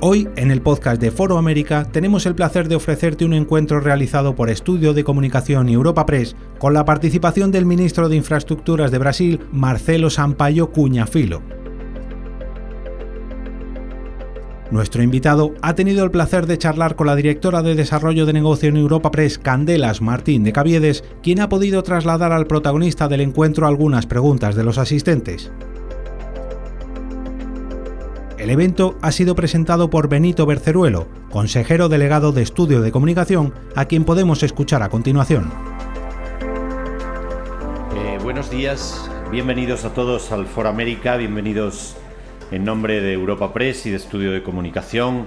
Hoy, 0.00 0.28
en 0.36 0.52
el 0.52 0.62
podcast 0.62 1.00
de 1.00 1.10
Foro 1.10 1.38
América, 1.38 1.84
tenemos 1.90 2.24
el 2.24 2.36
placer 2.36 2.68
de 2.68 2.76
ofrecerte 2.76 3.24
un 3.24 3.34
encuentro 3.34 3.80
realizado 3.80 4.36
por 4.36 4.48
Estudio 4.48 4.94
de 4.94 5.02
Comunicación 5.02 5.68
Europa 5.68 6.06
Press 6.06 6.36
con 6.60 6.72
la 6.72 6.84
participación 6.84 7.50
del 7.50 7.66
ministro 7.66 8.08
de 8.08 8.14
Infraestructuras 8.14 8.92
de 8.92 8.98
Brasil, 8.98 9.40
Marcelo 9.50 10.08
Sampaio 10.08 10.70
Cuñafilo. 10.70 11.42
Nuestro 14.70 15.02
invitado 15.02 15.54
ha 15.62 15.74
tenido 15.74 16.04
el 16.04 16.12
placer 16.12 16.46
de 16.46 16.58
charlar 16.58 16.94
con 16.94 17.08
la 17.08 17.16
directora 17.16 17.62
de 17.62 17.74
Desarrollo 17.74 18.24
de 18.24 18.34
Negocio 18.34 18.68
en 18.68 18.76
Europa 18.76 19.10
Press, 19.10 19.36
Candelas 19.36 20.00
Martín 20.00 20.44
de 20.44 20.52
Caviedes, 20.52 21.02
quien 21.24 21.40
ha 21.40 21.48
podido 21.48 21.82
trasladar 21.82 22.30
al 22.30 22.46
protagonista 22.46 23.08
del 23.08 23.22
encuentro 23.22 23.66
algunas 23.66 24.06
preguntas 24.06 24.54
de 24.54 24.62
los 24.62 24.78
asistentes. 24.78 25.50
El 28.48 28.52
evento 28.52 28.96
ha 29.02 29.12
sido 29.12 29.34
presentado 29.34 29.90
por 29.90 30.08
Benito 30.08 30.46
Berceruelo, 30.46 31.06
consejero 31.28 31.90
delegado 31.90 32.32
de 32.32 32.40
Estudio 32.40 32.80
de 32.80 32.90
Comunicación, 32.90 33.52
a 33.76 33.84
quien 33.84 34.04
podemos 34.04 34.42
escuchar 34.42 34.82
a 34.82 34.88
continuación. 34.88 35.52
Eh, 37.94 38.18
buenos 38.22 38.50
días, 38.50 39.10
bienvenidos 39.30 39.84
a 39.84 39.92
todos 39.92 40.32
al 40.32 40.46
Foro 40.46 40.70
América, 40.70 41.18
bienvenidos 41.18 41.98
en 42.50 42.64
nombre 42.64 43.02
de 43.02 43.12
Europa 43.12 43.52
Press 43.52 43.84
y 43.84 43.90
de 43.90 43.96
Estudio 43.96 44.32
de 44.32 44.42
Comunicación. 44.42 45.26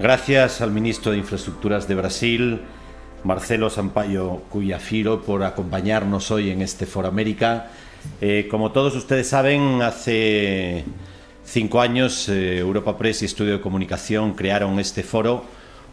Gracias 0.00 0.60
al 0.60 0.72
ministro 0.72 1.12
de 1.12 1.18
Infraestructuras 1.18 1.86
de 1.86 1.94
Brasil, 1.94 2.62
Marcelo 3.22 3.70
Sampaio 3.70 4.42
Cuyafiro, 4.50 5.22
por 5.22 5.44
acompañarnos 5.44 6.32
hoy 6.32 6.50
en 6.50 6.62
este 6.62 6.84
Foro 6.84 7.06
América. 7.06 7.70
Eh, 8.20 8.48
como 8.50 8.72
todos 8.72 8.96
ustedes 8.96 9.28
saben, 9.28 9.82
hace 9.82 10.84
cinco 11.46 11.80
años 11.80 12.28
eh, 12.28 12.58
Europa 12.58 12.98
Press 12.98 13.22
y 13.22 13.26
Estudio 13.26 13.52
de 13.52 13.60
Comunicación 13.60 14.34
crearon 14.34 14.78
este 14.78 15.02
foro, 15.02 15.44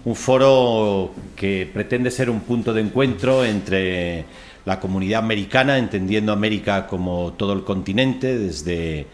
un 0.03 0.15
foro 0.15 1.11
que 1.35 1.69
pretende 1.71 2.11
ser 2.11 2.29
un 2.29 2.41
punto 2.41 2.73
de 2.73 2.81
encuentro 2.81 3.45
entre 3.45 4.25
la 4.65 4.79
comunidad 4.79 5.23
americana, 5.23 5.77
entendiendo 5.77 6.33
América 6.33 6.87
como 6.87 7.33
todo 7.33 7.53
el 7.53 7.63
continente, 7.63 8.37
desde 8.37 9.07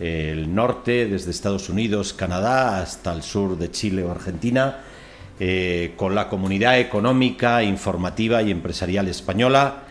el 0.00 0.52
norte, 0.52 1.06
desde 1.06 1.30
Estados 1.30 1.68
Unidos, 1.68 2.12
Canadá, 2.12 2.80
hasta 2.80 3.12
el 3.12 3.22
sur 3.22 3.56
de 3.56 3.70
Chile 3.70 4.02
o 4.02 4.10
Argentina, 4.10 4.78
eh, 5.38 5.92
con 5.96 6.14
la 6.14 6.28
comunidad 6.28 6.78
económica, 6.80 7.62
informativa 7.62 8.42
y 8.42 8.50
empresarial 8.50 9.08
española. 9.08 9.84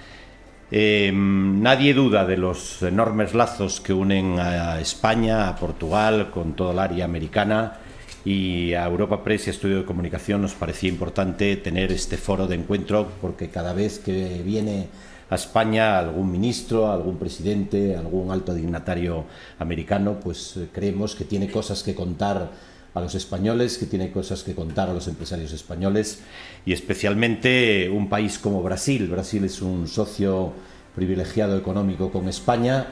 Eh, 0.74 1.12
nadie 1.14 1.94
duda 1.94 2.26
de 2.26 2.38
los 2.38 2.82
enormes 2.82 3.34
lazos 3.34 3.82
que 3.82 3.92
unen 3.92 4.40
a 4.40 4.80
España, 4.80 5.50
a 5.50 5.58
Portugal, 5.58 6.32
con 6.32 6.54
toda 6.54 6.72
el 6.72 6.80
área 6.80 7.06
americana. 7.06 7.80
Y 8.24 8.74
a 8.74 8.86
Europa 8.86 9.22
Press 9.24 9.48
y 9.48 9.50
Estudio 9.50 9.78
de 9.80 9.86
Comunicación 9.86 10.42
nos 10.42 10.54
parecía 10.54 10.90
importante 10.90 11.58
tener 11.58 11.92
este 11.92 12.16
foro 12.16 12.48
de 12.48 12.56
encuentro 12.56 13.10
porque 13.20 13.50
cada 13.50 13.74
vez 13.74 14.00
que 14.00 14.42
viene 14.46 14.88
a 15.30 15.36
España 15.36 15.98
algún 15.98 16.32
ministro, 16.32 16.92
algún 16.92 17.18
presidente, 17.18 17.98
algún 17.98 18.32
alto 18.32 18.54
dignatario 18.54 19.26
americano, 19.60 20.20
pues 20.24 20.56
eh, 20.56 20.70
creemos 20.72 21.16
que 21.16 21.26
tiene 21.26 21.50
cosas 21.50 21.84
que 21.84 21.96
contar 21.96 22.52
a 22.94 23.02
los 23.02 23.16
españoles, 23.16 23.78
que 23.78 23.86
tiene 23.86 24.12
cosas 24.12 24.44
que 24.44 24.54
contar 24.54 24.90
a 24.90 24.94
los 24.94 25.08
empresarios 25.08 25.54
españoles 25.54 26.20
y 26.66 26.74
especialmente 26.74 27.90
un 27.90 28.10
país 28.10 28.38
como 28.38 28.62
Brasil. 28.62 29.08
Brasil 29.08 29.44
es 29.46 29.62
un 29.62 29.88
socio 29.88 30.54
privilegiado 30.96 31.58
económico 31.58 32.12
con 32.12 32.28
España. 32.28 32.88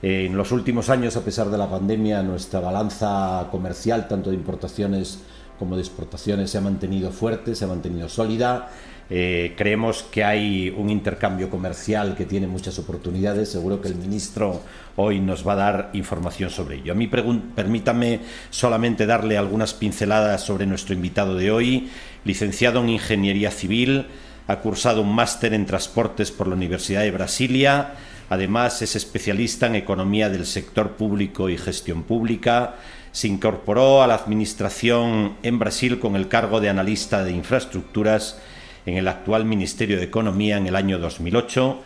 En 0.00 0.36
los 0.36 0.50
últimos 0.52 0.88
años, 0.90 1.16
a 1.16 1.24
pesar 1.24 1.50
de 1.50 1.58
la 1.58 1.70
pandemia, 1.70 2.22
nuestra 2.22 2.60
balanza 2.60 3.48
comercial, 3.50 4.08
tanto 4.08 4.30
de 4.30 4.36
importaciones 4.36 5.18
como 5.58 5.76
de 5.76 5.82
exportaciones, 5.82 6.50
se 6.50 6.58
ha 6.58 6.60
mantenido 6.60 7.12
fuerte, 7.12 7.54
se 7.54 7.64
ha 7.64 7.68
mantenido 7.68 8.08
sólida. 8.08 8.70
Eh, 9.14 9.52
creemos 9.58 10.04
que 10.04 10.24
hay 10.24 10.74
un 10.74 10.88
intercambio 10.88 11.50
comercial 11.50 12.14
que 12.16 12.24
tiene 12.24 12.46
muchas 12.46 12.78
oportunidades. 12.78 13.50
Seguro 13.50 13.82
que 13.82 13.88
el 13.88 13.96
ministro 13.96 14.62
hoy 14.96 15.20
nos 15.20 15.46
va 15.46 15.52
a 15.52 15.56
dar 15.56 15.90
información 15.92 16.48
sobre 16.48 16.76
ello. 16.76 16.92
A 16.92 16.96
mí 16.96 17.08
permítame 17.08 18.20
solamente 18.48 19.04
darle 19.04 19.36
algunas 19.36 19.74
pinceladas 19.74 20.40
sobre 20.40 20.64
nuestro 20.64 20.94
invitado 20.94 21.34
de 21.34 21.50
hoy, 21.50 21.90
licenciado 22.24 22.80
en 22.80 22.88
Ingeniería 22.88 23.50
Civil, 23.50 24.06
ha 24.46 24.60
cursado 24.60 25.02
un 25.02 25.14
máster 25.14 25.52
en 25.52 25.66
Transportes 25.66 26.30
por 26.30 26.48
la 26.48 26.54
Universidad 26.54 27.02
de 27.02 27.10
Brasilia. 27.10 27.92
Además, 28.30 28.80
es 28.80 28.96
especialista 28.96 29.66
en 29.66 29.74
economía 29.74 30.30
del 30.30 30.46
sector 30.46 30.92
público 30.92 31.50
y 31.50 31.58
gestión 31.58 32.04
pública. 32.04 32.76
Se 33.12 33.28
incorporó 33.28 34.02
a 34.02 34.06
la 34.06 34.14
administración 34.14 35.34
en 35.42 35.58
Brasil 35.58 35.98
con 35.98 36.16
el 36.16 36.28
cargo 36.28 36.62
de 36.62 36.70
analista 36.70 37.22
de 37.24 37.32
infraestructuras 37.32 38.38
en 38.86 38.96
el 38.96 39.08
actual 39.08 39.44
Ministerio 39.44 39.96
de 39.96 40.04
Economía 40.04 40.56
en 40.56 40.66
el 40.66 40.76
año 40.76 40.98
2008. 40.98 41.82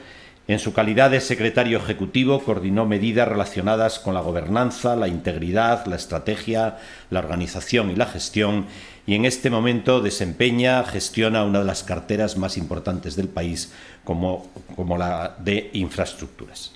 En 0.48 0.58
su 0.60 0.72
calidad 0.72 1.10
de 1.10 1.20
secretario 1.20 1.78
ejecutivo 1.78 2.40
coordinó 2.42 2.86
medidas 2.86 3.26
relacionadas 3.26 3.98
con 3.98 4.14
la 4.14 4.20
gobernanza, 4.20 4.94
la 4.94 5.08
integridad, 5.08 5.86
la 5.86 5.96
estrategia, 5.96 6.78
la 7.10 7.18
organización 7.18 7.90
y 7.90 7.96
la 7.96 8.06
gestión 8.06 8.66
y 9.06 9.14
en 9.14 9.24
este 9.24 9.50
momento 9.50 10.00
desempeña, 10.00 10.82
gestiona 10.84 11.44
una 11.44 11.60
de 11.60 11.64
las 11.64 11.84
carteras 11.84 12.36
más 12.36 12.56
importantes 12.56 13.14
del 13.14 13.28
país 13.28 13.72
como, 14.04 14.48
como 14.74 14.98
la 14.98 15.36
de 15.38 15.70
infraestructuras. 15.74 16.72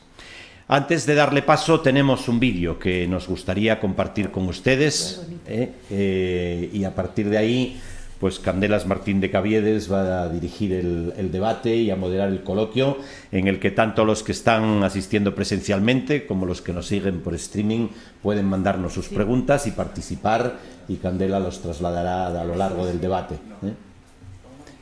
Antes 0.69 1.05
de 1.07 1.17
darle 1.17 1.43
paso, 1.43 1.81
tenemos 1.81 2.29
un 2.29 2.39
vídeo 2.39 2.79
que 2.79 3.09
nos 3.09 3.27
gustaría 3.27 3.81
compartir 3.81 4.31
con 4.31 4.47
ustedes 4.47 5.23
¿eh? 5.49 5.73
Eh, 5.91 6.71
y 6.73 6.85
a 6.85 6.95
partir 6.95 7.29
de 7.29 7.39
ahí 7.39 7.81
pues 8.21 8.39
Candelas 8.39 8.87
Martín 8.87 9.21
de 9.21 9.31
Caviedes 9.31 9.91
va 9.91 10.23
a 10.23 10.29
dirigir 10.29 10.75
el, 10.75 11.33
debate 11.33 11.75
y 11.77 11.91
a 11.91 11.97
moderar 11.97 12.29
el 12.29 12.45
coloquio 12.45 12.99
en 13.33 13.49
el 13.49 13.59
que 13.59 13.71
tanto 13.71 14.05
los 14.05 14.23
que 14.23 14.33
están 14.33 14.85
asistiendo 14.85 15.35
presencialmente 15.35 16.27
como 16.27 16.45
los 16.45 16.61
que 16.61 16.75
nos 16.75 16.87
siguen 16.87 17.23
por 17.23 17.35
streaming 17.35 17.89
pueden 18.23 18.45
mandarnos 18.45 18.93
sus 18.93 19.09
preguntas 19.09 19.67
y 19.67 19.71
participar 19.71 20.59
y 20.87 20.97
Candela 20.97 21.41
los 21.41 21.63
trasladará 21.63 22.27
a 22.27 22.45
lo 22.45 22.57
largo 22.57 22.85
del 22.85 23.01
debate. 23.01 23.37
¿eh? 23.63 23.73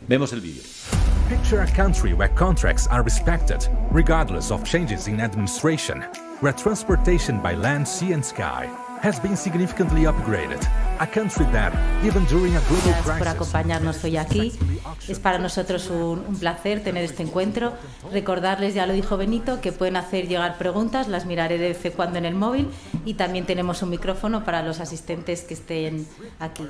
Vemos 0.09 0.33
el 0.33 0.41
vídeo. 0.41 0.63
Picture 1.29 1.63
a 1.63 1.67
country 1.67 2.15
where 2.15 2.35
contracts 2.35 2.89
are 2.89 3.03
respected, 3.03 3.69
regardless 3.93 4.51
of 4.51 4.65
changes 4.65 5.07
in 5.07 5.21
administration, 5.21 6.03
where 6.41 6.55
transportation 6.55 7.41
by 7.43 7.55
land, 7.55 7.87
sea 7.87 8.13
and 8.15 8.25
sky 8.25 8.67
has 9.03 9.21
been 9.23 9.37
significantly 9.37 10.03
upgraded. 10.05 10.61
A 11.01 11.07
country 11.07 11.47
that, 11.53 11.73
even 12.05 12.25
during 12.27 12.57
a 12.57 12.61
global 12.61 12.93
Gracias 13.05 13.19
por 13.19 13.29
acompañarnos 13.29 14.03
hoy 14.03 14.17
aquí. 14.17 14.53
Es 15.07 15.21
para 15.21 15.39
nosotros 15.39 15.89
un, 15.91 16.25
un, 16.27 16.37
placer 16.39 16.83
tener 16.83 17.05
este 17.05 17.23
encuentro. 17.23 17.73
Recordarles, 18.13 18.75
ya 18.75 18.87
lo 18.87 18.93
dijo 18.93 19.17
Benito, 19.17 19.61
que 19.61 19.71
pueden 19.71 19.97
hacer 19.97 20.27
llegar 20.27 20.59
preguntas, 20.59 21.07
las 21.07 21.25
miraré 21.27 21.59
de 21.59 21.69
vez 21.69 21.85
en 21.85 21.93
cuando 21.93 22.19
en 22.19 22.25
el 22.25 22.35
móvil 22.35 22.69
y 23.05 23.15
también 23.15 23.47
tenemos 23.47 23.83
un 23.83 23.91
micrófono 23.91 24.45
para 24.45 24.63
los 24.63 24.81
asistentes 24.81 25.43
que 25.43 25.55
estén 25.55 26.07
aquí. 26.41 26.67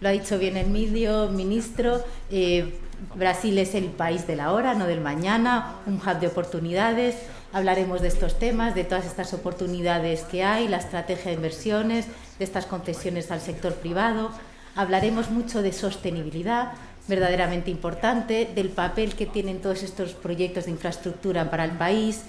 Lo 0.00 0.08
ha 0.08 0.12
dicho 0.12 0.38
bien 0.38 0.56
el 0.56 0.70
medio, 0.70 1.28
ministro. 1.28 2.04
Eh, 2.30 2.78
Brasil 3.16 3.58
es 3.58 3.74
el 3.74 3.86
país 3.86 4.26
de 4.26 4.36
la 4.36 4.52
hora, 4.52 4.74
no 4.74 4.86
del 4.86 5.00
mañana, 5.00 5.76
un 5.86 5.96
hub 5.96 6.20
de 6.20 6.28
oportunidades. 6.28 7.16
Hablaremos 7.52 8.00
de 8.00 8.08
estos 8.08 8.38
temas, 8.38 8.74
de 8.74 8.84
todas 8.84 9.04
estas 9.04 9.34
oportunidades 9.34 10.22
que 10.22 10.42
hay, 10.42 10.68
la 10.68 10.78
estrategia 10.78 11.30
de 11.30 11.36
inversiones, 11.36 12.06
de 12.38 12.44
estas 12.44 12.64
concesiones 12.64 13.30
al 13.30 13.42
sector 13.42 13.74
privado. 13.74 14.30
Hablaremos 14.74 15.30
mucho 15.30 15.60
de 15.60 15.72
sostenibilidad, 15.72 16.72
verdaderamente 17.08 17.70
importante, 17.70 18.50
del 18.54 18.70
papel 18.70 19.14
que 19.14 19.26
tienen 19.26 19.60
todos 19.60 19.82
estos 19.82 20.14
proyectos 20.14 20.64
de 20.64 20.70
infraestructura 20.70 21.50
para 21.50 21.66
el 21.66 21.72
país 21.72 22.22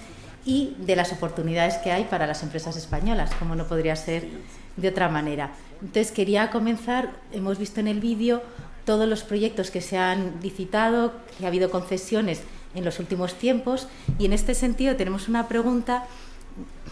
y 0.44 0.76
de 0.80 0.94
las 0.94 1.10
oportunidades 1.10 1.78
que 1.78 1.90
hay 1.90 2.04
para 2.04 2.26
las 2.26 2.42
empresas 2.42 2.76
españolas, 2.76 3.34
como 3.36 3.56
no 3.56 3.66
podría 3.66 3.96
ser 3.96 4.28
de 4.76 4.88
otra 4.88 5.08
manera. 5.08 5.52
Entonces 5.80 6.12
quería 6.12 6.50
comenzar, 6.50 7.12
hemos 7.32 7.58
visto 7.58 7.80
en 7.80 7.88
el 7.88 8.00
vídeo 8.00 8.42
todos 8.84 9.08
los 9.08 9.22
proyectos 9.22 9.70
que 9.70 9.80
se 9.80 9.96
han 9.96 10.34
licitado, 10.42 11.14
que 11.38 11.46
ha 11.46 11.48
habido 11.48 11.70
concesiones 11.70 12.42
en 12.74 12.84
los 12.84 12.98
últimos 12.98 13.34
tiempos 13.34 13.88
y 14.18 14.26
en 14.26 14.32
este 14.32 14.54
sentido 14.54 14.96
tenemos 14.96 15.28
una 15.28 15.48
pregunta 15.48 16.06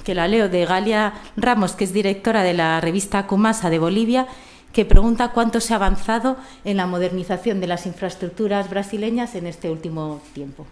que 0.04 0.14
la 0.14 0.28
leo 0.28 0.48
de 0.48 0.64
Galia 0.64 1.14
Ramos, 1.36 1.72
que 1.72 1.84
es 1.84 1.92
directora 1.92 2.42
de 2.42 2.54
la 2.54 2.80
revista 2.80 3.26
Comasa 3.26 3.70
de 3.70 3.78
Bolivia, 3.78 4.26
que 4.72 4.84
pregunta 4.84 5.32
cuánto 5.32 5.60
se 5.60 5.72
ha 5.72 5.76
avanzado 5.76 6.36
en 6.64 6.78
la 6.78 6.86
modernización 6.86 7.60
de 7.60 7.66
las 7.66 7.86
infraestructuras 7.86 8.70
brasileñas 8.70 9.34
en 9.34 9.46
este 9.46 9.70
último 9.70 10.20
tiempo. 10.34 10.66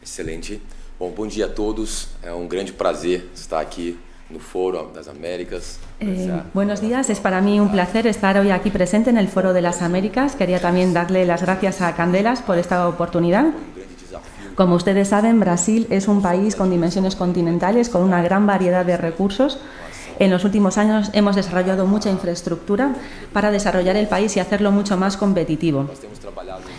Excelente. 0.00 0.60
Bom, 0.98 1.12
bom 1.16 1.26
dia 1.26 1.46
a 1.46 1.48
todos. 1.48 2.08
É 2.22 2.32
um 2.32 2.46
grande 2.46 2.72
prazer 2.72 3.24
estar 3.34 3.60
aqui 3.60 3.98
no 4.30 4.40
Foro 4.40 4.90
das 4.94 5.08
Américas. 5.08 5.78
Eh, 6.00 6.42
buenos 6.54 6.80
días, 6.80 7.10
es 7.10 7.20
para 7.20 7.40
mí 7.40 7.60
un 7.60 7.70
placer 7.70 8.06
estar 8.06 8.38
hoy 8.38 8.50
aquí 8.50 8.70
presente 8.70 9.10
en 9.10 9.18
el 9.18 9.28
Foro 9.28 9.52
de 9.52 9.62
las 9.62 9.82
Américas. 9.82 10.34
Quería 10.34 10.60
también 10.60 10.92
darle 10.92 11.26
las 11.26 11.42
gracias 11.42 11.80
a 11.82 11.94
Candelas 11.94 12.42
por 12.42 12.58
esta 12.58 12.88
oportunidad. 12.88 13.46
Como 14.54 14.74
ustedes 14.74 15.08
saben, 15.08 15.40
Brasil 15.40 15.86
es 15.88 16.08
un 16.08 16.20
país 16.20 16.56
con 16.56 16.70
dimensiones 16.70 17.16
continentales, 17.16 17.88
con 17.88 18.02
una 18.02 18.22
gran 18.22 18.46
variedad 18.46 18.84
de 18.84 18.98
recursos 18.98 19.58
En 20.18 20.30
los 20.30 20.44
últimos 20.44 20.78
años 20.78 21.10
hemos 21.12 21.36
desarrollado 21.36 21.86
mucha 21.86 22.10
infraestructura 22.10 22.94
para 23.32 23.50
desarrollar 23.50 23.96
el 23.96 24.08
país 24.08 24.36
y 24.36 24.40
hacerlo 24.40 24.70
mucho 24.70 24.96
más 24.96 25.16
competitivo. 25.16 25.88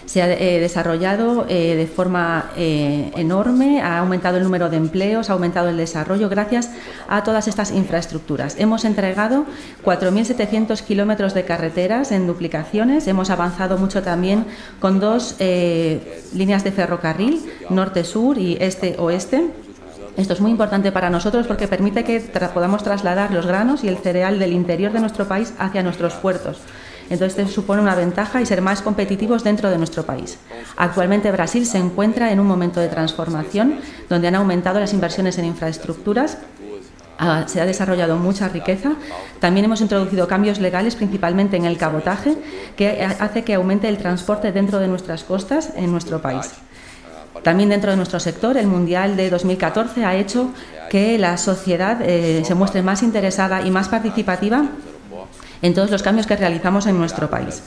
Se 0.05 0.21
ha 0.21 0.31
eh, 0.31 0.59
desarrollado 0.59 1.45
eh, 1.49 1.75
de 1.75 1.87
forma 1.87 2.51
eh, 2.55 3.11
enorme, 3.15 3.81
ha 3.81 3.99
aumentado 3.99 4.37
el 4.37 4.43
número 4.43 4.69
de 4.69 4.77
empleos, 4.77 5.29
ha 5.29 5.33
aumentado 5.33 5.69
el 5.69 5.77
desarrollo 5.77 6.29
gracias 6.29 6.69
a 7.07 7.23
todas 7.23 7.47
estas 7.47 7.71
infraestructuras. 7.71 8.55
Hemos 8.59 8.85
entregado 8.85 9.45
4.700 9.83 10.81
kilómetros 10.83 11.33
de 11.33 11.45
carreteras 11.45 12.11
en 12.11 12.27
duplicaciones, 12.27 13.07
hemos 13.07 13.29
avanzado 13.29 13.77
mucho 13.77 14.01
también 14.01 14.45
con 14.79 14.99
dos 14.99 15.35
líneas 15.39 16.63
de 16.63 16.71
ferrocarril, 16.71 17.41
norte-sur 17.69 18.37
y 18.37 18.57
este-oeste. 18.59 19.62
Esto 20.15 20.33
es 20.33 20.41
muy 20.41 20.51
importante 20.51 20.91
para 20.91 21.09
nosotros 21.09 21.47
porque 21.47 21.67
permite 21.67 22.03
que 22.03 22.19
podamos 22.53 22.83
trasladar 22.83 23.31
los 23.31 23.45
granos 23.47 23.83
y 23.83 23.87
el 23.87 23.97
cereal 23.97 24.37
del 24.37 24.53
interior 24.53 24.91
de 24.91 24.99
nuestro 24.99 25.27
país 25.27 25.53
hacia 25.57 25.81
nuestros 25.81 26.13
puertos. 26.13 26.59
Entonces, 27.09 27.37
esto 27.37 27.51
supone 27.51 27.81
una 27.81 27.95
ventaja 27.95 28.41
y 28.41 28.45
ser 28.45 28.61
más 28.61 28.81
competitivos 28.81 29.43
dentro 29.43 29.69
de 29.69 29.77
nuestro 29.77 30.03
país. 30.03 30.37
Actualmente 30.77 31.31
Brasil 31.31 31.65
se 31.65 31.77
encuentra 31.77 32.31
en 32.31 32.39
un 32.39 32.47
momento 32.47 32.79
de 32.79 32.87
transformación 32.87 33.79
donde 34.07 34.27
han 34.27 34.35
aumentado 34.35 34.79
las 34.79 34.93
inversiones 34.93 35.37
en 35.37 35.45
infraestructuras 35.45 36.37
se 37.47 37.61
ha 37.61 37.65
desarrollado 37.65 38.17
mucha 38.17 38.49
riqueza. 38.49 38.93
También 39.39 39.65
hemos 39.65 39.81
introducido 39.81 40.27
cambios 40.27 40.59
legales, 40.59 40.95
principalmente 40.95 41.57
en 41.57 41.65
el 41.65 41.77
cabotaje, 41.77 42.35
que 42.75 43.03
hace 43.03 43.43
que 43.43 43.53
aumente 43.53 43.87
el 43.87 43.97
transporte 43.97 44.51
dentro 44.51 44.79
de 44.79 44.87
nuestras 44.87 45.23
costas 45.23 45.71
en 45.75 45.91
nuestro 45.91 46.21
país. 46.21 46.51
También 47.43 47.69
dentro 47.69 47.91
de 47.91 47.97
nuestro 47.97 48.19
sector, 48.19 48.57
el 48.57 48.67
Mundial 48.67 49.17
de 49.17 49.29
2014 49.29 50.05
ha 50.05 50.15
hecho 50.15 50.51
que 50.89 51.17
la 51.17 51.37
sociedad 51.37 52.01
eh, 52.01 52.43
se 52.45 52.55
muestre 52.55 52.81
más 52.81 53.03
interesada 53.03 53.61
y 53.61 53.71
más 53.71 53.89
participativa 53.89 54.65
en 55.61 55.73
todos 55.73 55.91
los 55.91 56.03
cambios 56.03 56.27
que 56.27 56.35
realizamos 56.35 56.87
en 56.87 56.97
nuestro 56.97 57.29
país. 57.29 57.63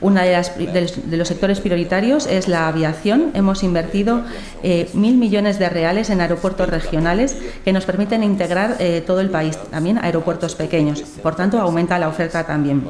Uno 0.00 0.20
de, 0.20 1.16
los 1.16 1.28
sectores 1.28 1.60
prioritarios 1.60 2.26
es 2.26 2.48
la 2.48 2.66
aviación. 2.66 3.30
Hemos 3.34 3.62
invertido 3.62 4.22
eh, 4.64 4.90
mil 4.94 5.16
millones 5.16 5.60
de 5.60 5.68
reales 5.68 6.10
en 6.10 6.20
aeropuertos 6.20 6.68
regionales 6.68 7.36
que 7.64 7.72
nos 7.72 7.84
permiten 7.84 8.24
integrar 8.24 8.76
eh, 8.80 9.02
todo 9.06 9.20
el 9.20 9.30
país, 9.30 9.56
también 9.70 9.98
aeropuertos 9.98 10.56
pequeños. 10.56 11.02
Por 11.22 11.36
tanto, 11.36 11.60
aumenta 11.60 12.00
la 12.00 12.08
oferta 12.08 12.44
también. 12.44 12.82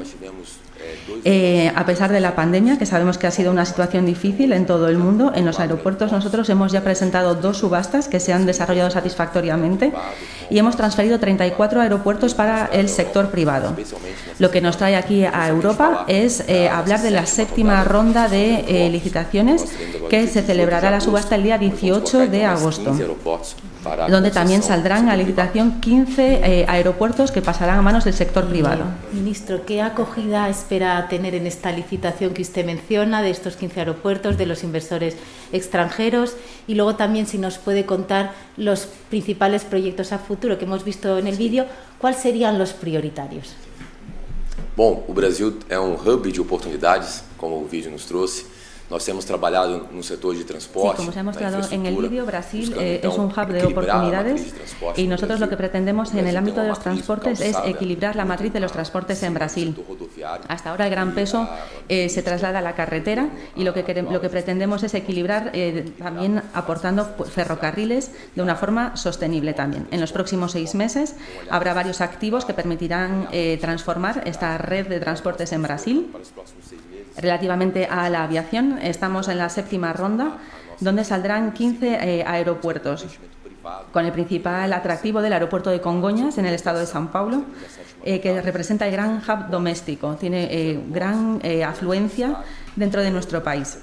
Eh, 1.25 1.73
a 1.75 1.87
pesar 1.87 2.13
de 2.13 2.21
la 2.21 2.35
pandemia, 2.35 2.79
que 2.79 2.87
sabemos 2.87 3.19
que 3.19 3.27
ha 3.27 3.31
sido 3.31 3.51
una 3.51 3.65
situación 3.65 4.07
difícil 4.07 4.53
en 4.53 4.67
todo 4.67 4.89
el 4.89 4.99
mundo, 4.99 5.33
en 5.35 5.45
los 5.47 5.61
aeropuertos 5.61 6.13
nosotros 6.13 6.49
hemos 6.49 6.73
ya 6.73 6.83
presentado 6.83 7.35
dos 7.35 7.59
subastas 7.59 8.09
que 8.09 8.21
se 8.21 8.33
han 8.33 8.47
desarrollado 8.47 8.91
satisfactoriamente 8.91 9.93
y 10.51 10.59
hemos 10.59 10.77
transferido 10.77 11.19
34 11.19 11.81
aeropuertos 11.81 12.35
para 12.35 12.67
el 12.67 12.89
sector 12.89 13.31
privado. 13.31 13.75
Lo 14.39 14.51
que 14.51 14.61
nos 14.61 14.77
trae 14.77 14.97
aquí 14.97 15.25
a 15.25 15.49
Europa 15.49 16.05
es 16.09 16.45
eh, 16.49 16.69
hablar 16.69 17.03
de 17.03 17.11
la 17.11 17.27
séptima 17.27 17.85
ronda 17.85 18.29
de 18.29 18.65
eh, 18.69 18.91
licitaciones 18.91 19.65
que 20.11 20.27
se 20.27 20.43
celebrará 20.43 20.91
la 20.91 21.01
subasta 21.01 21.37
el 21.37 21.45
día 21.45 21.59
18 21.59 22.29
de 22.29 22.45
agosto 22.45 22.97
donde 24.09 24.31
también 24.31 24.63
saldrán 24.63 25.09
a 25.09 25.17
licitación 25.17 25.81
15 25.81 26.35
eh, 26.35 26.65
aeropuertos 26.69 27.33
que 27.33 27.43
pasarán 27.43 27.79
a 27.79 27.83
manos 27.83 28.05
del 28.05 28.15
sector 28.15 28.49
privado. 28.49 28.85
Ministro, 29.13 29.65
¿qué 29.67 29.83
acogida 29.83 30.49
espera 30.49 31.09
tener 31.09 31.35
en 31.35 31.47
esta 31.47 31.73
licitación 31.73 32.33
que 32.33 32.43
usted 32.43 32.65
menciona 32.65 33.23
de 33.23 33.31
estos 33.31 33.57
15 33.57 33.81
aeropuertos, 33.81 34.39
de 34.39 34.47
los 34.47 34.63
inversores 34.63 35.17
extranjeros? 35.53 36.37
Y 36.67 36.75
luego 36.75 36.97
también 36.97 37.27
si 37.27 37.39
nos 37.39 37.59
puede 37.59 37.85
contar 37.85 38.33
los 38.57 38.87
principales 39.11 39.65
proyectos 39.65 40.13
a 40.13 40.19
futuro 40.19 40.59
que 40.59 40.65
hemos 40.65 40.85
visto 40.85 41.19
en 41.19 41.27
el 41.27 41.37
vídeo, 41.37 41.67
¿cuáles 41.99 42.21
serían 42.21 42.59
los 42.59 42.73
prioritarios? 42.73 43.55
Bom, 44.75 45.05
o 45.07 45.13
Brasil 45.13 45.59
é 45.69 45.79
um 45.79 45.95
hub 45.95 46.31
de 46.31 46.41
oportunidades, 46.41 47.25
como 47.37 47.63
o 47.63 47.67
vídeo 47.67 47.91
nos 47.91 48.07
trouxe. 48.07 48.47
Nós 48.93 49.07
temos 49.07 49.25
trabalhado 49.25 49.89
no 49.89 50.03
sector 50.05 50.37
de 50.37 50.45
transporte. 50.45 51.01
Sí, 51.01 51.09
como 51.09 51.13
se 51.13 51.21
ha 51.21 51.25
mostrado 51.25 51.65
en 51.71 51.87
el 51.87 51.97
vídeo, 51.97 52.27
Brasil 52.27 52.77
eh, 52.79 53.01
es 53.03 53.17
un 53.17 53.33
hub 53.33 53.49
de 53.49 53.65
oportunidades 53.65 54.53
y 54.97 55.07
nosotros 55.07 55.41
lo 55.41 55.49
que 55.49 55.57
pretendemos 55.57 56.13
en 56.13 56.27
el 56.27 56.37
ámbito 56.37 56.61
de 56.61 56.69
los 56.69 56.79
transportes 56.79 57.41
es 57.41 57.57
equilibrar 57.65 58.17
la 58.17 58.27
matriz 58.27 58.53
de 58.53 58.61
los 58.61 58.71
transportes 58.71 59.23
en 59.23 59.33
Brasil. 59.33 59.75
Hasta 60.47 60.71
ahora 60.71 60.85
el 60.85 60.91
gran 60.91 61.15
peso 61.15 61.49
eh, 61.89 62.11
se 62.11 62.23
traslada 62.23 62.59
a 62.59 62.61
la 62.61 62.75
carretera 62.75 63.31
y 63.57 63.65
lo 63.65 63.73
que, 63.73 63.81
lo 64.03 64.21
que 64.21 64.29
pretendemos 64.29 64.83
es 64.83 64.93
equilibrar 64.93 65.53
eh, 65.55 65.91
también 65.99 66.43
aportando 66.53 67.07
ferrocarriles 67.07 68.11
de 68.35 68.43
una 68.43 68.57
forma 68.57 68.95
sostenible 68.99 69.55
también. 69.55 69.89
En 69.91 70.03
los 70.03 70.13
próximos 70.13 70.53
seis 70.53 70.75
meses 70.75 71.17
habrá 71.49 71.73
varios 71.73 72.03
activos 72.03 72.45
que 72.45 72.53
permitirán 72.53 73.29
transformar 73.59 74.25
esta 74.27 74.59
red 74.59 74.87
de 74.87 75.01
transportes 75.01 75.51
en 75.53 75.63
Brasil. 75.63 76.13
Relativamente 77.17 77.87
a 77.87 78.09
la 78.09 78.25
aviación, 78.25 78.79
estamos 78.79 79.29
en 79.29 79.39
la 79.39 79.49
séptima 79.49 79.93
ronda, 79.93 80.39
donde 80.81 81.05
saldrán 81.05 81.53
15 81.53 81.99
eh, 82.01 82.25
aeropuertos, 82.27 83.07
con 83.93 84.07
el 84.07 84.13
principal 84.13 84.73
atractivo 84.73 85.23
del 85.23 85.33
aeropuerto 85.33 85.71
de 85.71 85.81
Congoñas, 85.81 86.39
en 86.39 86.47
el 86.47 86.55
estado 86.55 86.81
de 86.81 86.87
San 86.87 87.09
Paulo, 87.09 87.45
eh, 88.05 88.21
que 88.21 88.41
representa 88.41 88.87
el 88.87 88.93
gran 88.93 89.19
hub 89.19 89.51
doméstico, 89.51 90.17
tiene 90.17 90.49
eh, 90.51 90.81
gran 90.89 91.41
afluencia 91.67 92.39
dentro 92.75 93.03
de 93.03 93.11
nuestro 93.11 93.43
país. 93.43 93.79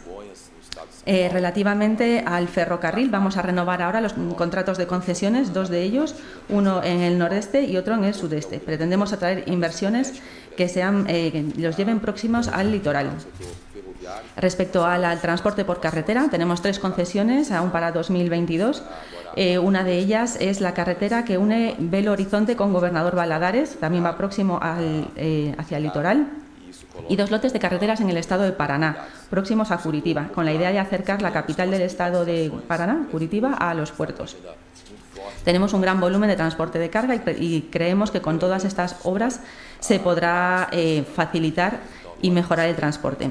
Relativamente 1.05 2.23
al 2.25 2.47
ferrocarril, 2.47 3.09
vamos 3.09 3.37
a 3.37 3.41
renovar 3.41 3.81
ahora 3.81 3.99
los 4.01 4.13
contratos 4.37 4.77
de 4.77 4.85
concesiones, 4.85 5.53
dos 5.53 5.69
de 5.69 5.81
ellos, 5.81 6.15
uno 6.49 6.83
en 6.83 7.01
el 7.01 7.17
noreste 7.17 7.63
y 7.63 7.77
otro 7.77 7.95
en 7.95 8.03
el 8.03 8.13
sudeste. 8.13 8.59
Pretendemos 8.59 9.13
atraer 9.13 9.43
inversiones 9.47 10.21
que 10.59 10.67
sean, 10.67 11.05
eh, 11.07 11.51
los 11.57 11.77
lleven 11.77 12.01
próximos 12.01 12.49
al 12.49 12.71
litoral. 12.71 13.11
Respecto 14.35 14.85
al, 14.85 15.19
transporte 15.21 15.63
por 15.65 15.79
carretera, 15.79 16.27
tenemos 16.29 16.61
tres 16.61 16.79
concesiones 16.79 17.51
aún 17.51 17.71
para 17.71 17.91
2022. 17.91 18.83
Eh, 19.35 19.57
una 19.57 19.83
de 19.83 19.97
ellas 19.97 20.37
es 20.39 20.59
la 20.59 20.73
carretera 20.73 21.23
que 21.23 21.37
une 21.37 21.75
Belo 21.79 22.11
Horizonte 22.11 22.55
con 22.55 22.73
Gobernador 22.73 23.15
Baladares, 23.15 23.79
también 23.79 24.03
va 24.03 24.17
próximo 24.17 24.59
al, 24.61 25.07
eh, 25.15 25.55
hacia 25.57 25.77
el 25.77 25.83
litoral. 25.83 26.27
Y 27.07 27.15
dos 27.15 27.31
lotes 27.31 27.53
de 27.53 27.59
carreteras 27.59 28.01
en 28.01 28.09
el 28.09 28.17
estado 28.17 28.43
de 28.43 28.51
Paraná, 28.51 29.07
próximos 29.29 29.71
a 29.71 29.77
Curitiba, 29.77 30.29
con 30.33 30.45
la 30.45 30.53
idea 30.53 30.71
de 30.71 30.79
acercar 30.79 31.21
la 31.21 31.31
capital 31.31 31.71
del 31.71 31.81
estado 31.81 32.25
de 32.25 32.51
Paraná, 32.67 33.07
Curitiba, 33.11 33.53
a 33.53 33.73
los 33.73 33.91
puertos. 33.91 34.35
Tenemos 35.43 35.73
un 35.73 35.81
gran 35.81 35.99
volumen 35.99 36.29
de 36.29 36.35
transporte 36.35 36.79
de 36.79 36.89
carga 36.89 37.15
y, 37.15 37.61
creemos 37.71 38.11
que 38.11 38.21
con 38.21 38.39
todas 38.39 38.65
estas 38.65 38.97
obras 39.03 39.41
se 39.79 39.99
podrá 39.99 40.67
eh, 40.71 41.05
facilitar 41.15 41.79
y 42.21 42.31
mejorar 42.31 42.67
el 42.67 42.75
transporte. 42.75 43.29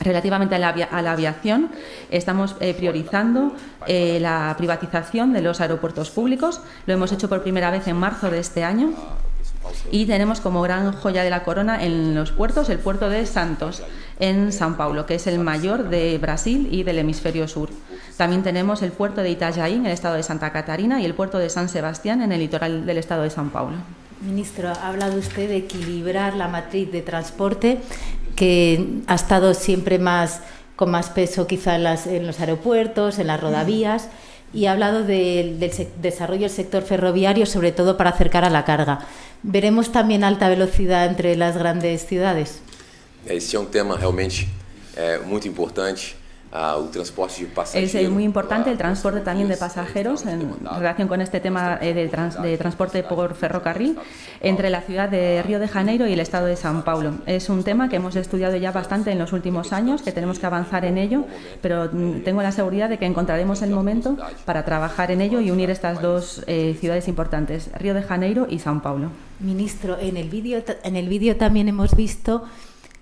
Relativamente 0.00 0.54
a 0.54 0.58
la, 0.58 1.12
aviación, 1.12 1.70
estamos 2.10 2.56
eh, 2.60 2.74
priorizando 2.74 3.54
eh, 3.86 4.18
la 4.20 4.54
privatización 4.56 5.32
de 5.32 5.40
los 5.40 5.60
aeropuertos 5.60 6.10
públicos. 6.10 6.60
Lo 6.86 6.94
hemos 6.94 7.12
hecho 7.12 7.28
por 7.28 7.42
primera 7.42 7.70
vez 7.70 7.86
en 7.88 7.96
marzo 7.96 8.30
de 8.30 8.38
este 8.38 8.64
año. 8.64 8.92
Y 9.90 10.06
tenemos 10.06 10.40
como 10.40 10.62
gran 10.62 10.92
joya 10.92 11.22
de 11.22 11.30
la 11.30 11.44
corona 11.44 11.82
en 11.84 12.14
los 12.14 12.32
puertos 12.32 12.68
el 12.70 12.78
puerto 12.78 13.08
de 13.08 13.26
Santos, 13.26 13.82
en 14.18 14.50
São 14.50 14.76
Paulo, 14.76 15.06
que 15.06 15.16
es 15.16 15.26
el 15.26 15.38
mayor 15.38 15.88
de 15.88 16.18
Brasil 16.18 16.68
y 16.70 16.82
del 16.82 16.98
hemisferio 16.98 17.48
sur. 17.48 17.70
También 18.16 18.42
tenemos 18.42 18.82
el 18.82 18.92
puerto 18.92 19.22
de 19.22 19.30
Itajaí 19.30 19.74
en 19.74 19.86
el 19.86 19.92
estado 19.92 20.14
de 20.14 20.22
Santa 20.22 20.52
Catarina 20.52 21.00
y 21.00 21.04
el 21.04 21.14
puerto 21.14 21.38
de 21.38 21.50
San 21.50 21.68
Sebastián 21.68 22.22
en 22.22 22.32
el 22.32 22.40
litoral 22.40 22.86
del 22.86 22.98
estado 22.98 23.22
de 23.22 23.30
São 23.30 23.50
Paulo. 23.50 23.76
Ministro, 24.20 24.68
ha 24.68 24.88
hablado 24.88 25.18
usted 25.18 25.48
de 25.48 25.56
equilibrar 25.56 26.34
la 26.34 26.48
matriz 26.48 26.90
de 26.90 27.02
transporte 27.02 27.80
que 28.36 29.02
ha 29.06 29.14
estado 29.14 29.54
siempre 29.54 29.98
más 29.98 30.40
con 30.76 30.90
más 30.90 31.10
peso 31.10 31.46
quizá 31.46 31.76
en, 31.76 32.26
los 32.26 32.40
aeropuertos, 32.40 33.18
en 33.18 33.28
las 33.28 33.40
rodavías 33.40 34.08
y 34.52 34.66
ha 34.66 34.72
hablado 34.72 35.02
del 35.04 35.58
desarrollo 36.00 36.42
del 36.42 36.50
sector 36.50 36.82
ferroviario, 36.82 37.46
sobre 37.46 37.72
todo 37.72 37.96
para 37.96 38.10
acercar 38.10 38.44
a 38.44 38.50
la 38.50 38.64
carga. 38.64 39.00
¿Veremos 39.46 39.92
también 39.92 40.24
alta 40.24 40.48
velocidad 40.48 41.04
entre 41.04 41.36
las 41.36 41.58
grandes 41.58 42.06
ciudades? 42.06 42.62
Esse 43.26 43.56
é 43.56 43.60
um 43.60 43.66
tema 43.66 43.94
realmente 43.94 44.48
é, 44.96 45.18
muito 45.18 45.46
importante. 45.46 46.16
Uh, 46.54 46.86
transporte 46.86 47.40
de 47.40 47.46
pasajeros. 47.46 47.94
Es 47.96 48.10
muy 48.10 48.22
importante 48.22 48.70
el 48.70 48.78
transporte 48.78 49.18
también 49.22 49.48
de 49.48 49.56
pasajeros 49.56 50.24
en 50.24 50.54
relación 50.78 51.08
con 51.08 51.20
este 51.20 51.40
tema 51.40 51.80
eh, 51.82 51.92
de, 51.94 52.06
trans, 52.06 52.40
de, 52.40 52.56
transporte 52.56 53.02
por 53.02 53.34
ferrocarril 53.34 53.98
entre 54.40 54.70
la 54.70 54.80
ciudad 54.82 55.08
de 55.08 55.42
Río 55.42 55.58
de 55.58 55.66
Janeiro 55.66 56.06
y 56.06 56.12
el 56.12 56.20
estado 56.20 56.46
de 56.46 56.54
San 56.54 56.84
Paulo. 56.84 57.14
Es 57.26 57.48
un 57.48 57.64
tema 57.64 57.88
que 57.88 57.96
hemos 57.96 58.14
estudiado 58.14 58.54
ya 58.54 58.70
bastante 58.70 59.10
en 59.10 59.18
los 59.18 59.32
últimos 59.32 59.72
años, 59.72 60.02
que 60.02 60.12
tenemos 60.12 60.38
que 60.38 60.46
avanzar 60.46 60.84
en 60.84 60.96
ello, 60.96 61.24
pero 61.60 61.90
mm, 61.92 62.20
tengo 62.22 62.40
la 62.40 62.52
seguridad 62.52 62.88
de 62.88 62.98
que 62.98 63.06
encontraremos 63.06 63.60
el 63.62 63.70
momento 63.70 64.16
para 64.44 64.64
trabajar 64.64 65.10
en 65.10 65.22
ello 65.22 65.40
y 65.40 65.50
unir 65.50 65.70
estas 65.70 66.00
dos 66.00 66.44
eh, 66.46 66.76
ciudades 66.78 67.08
importantes, 67.08 67.68
Río 67.80 67.94
de 67.94 68.04
Janeiro 68.04 68.46
y 68.48 68.60
San 68.60 68.80
Paulo. 68.80 69.10
Ministro, 69.40 69.98
en 69.98 70.16
el 70.16 70.30
vídeo 70.30 70.62
en 70.84 70.94
el 70.94 71.08
vídeo 71.08 71.34
también 71.36 71.66
hemos 71.66 71.96
visto 71.96 72.44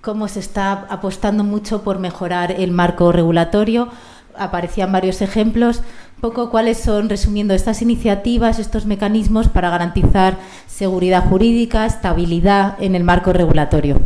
cómo 0.02 0.28
se 0.28 0.40
está 0.40 0.86
apostando 0.90 1.44
mucho 1.44 1.82
por 1.82 1.98
mejorar 1.98 2.52
el 2.52 2.72
marco 2.72 3.12
regulatorio. 3.12 3.88
Aparecían 4.36 4.92
varios 4.92 5.22
ejemplos. 5.22 5.80
poco 6.20 6.50
cuáles 6.50 6.78
son, 6.78 7.08
resumiendo, 7.08 7.52
estas 7.52 7.82
iniciativas, 7.82 8.60
estos 8.60 8.86
mecanismos 8.86 9.48
para 9.48 9.70
garantizar 9.70 10.38
seguridad 10.68 11.28
jurídica, 11.28 11.84
estabilidad 11.84 12.76
en 12.80 12.94
el 12.94 13.02
marco 13.02 13.32
regulatorio. 13.32 14.00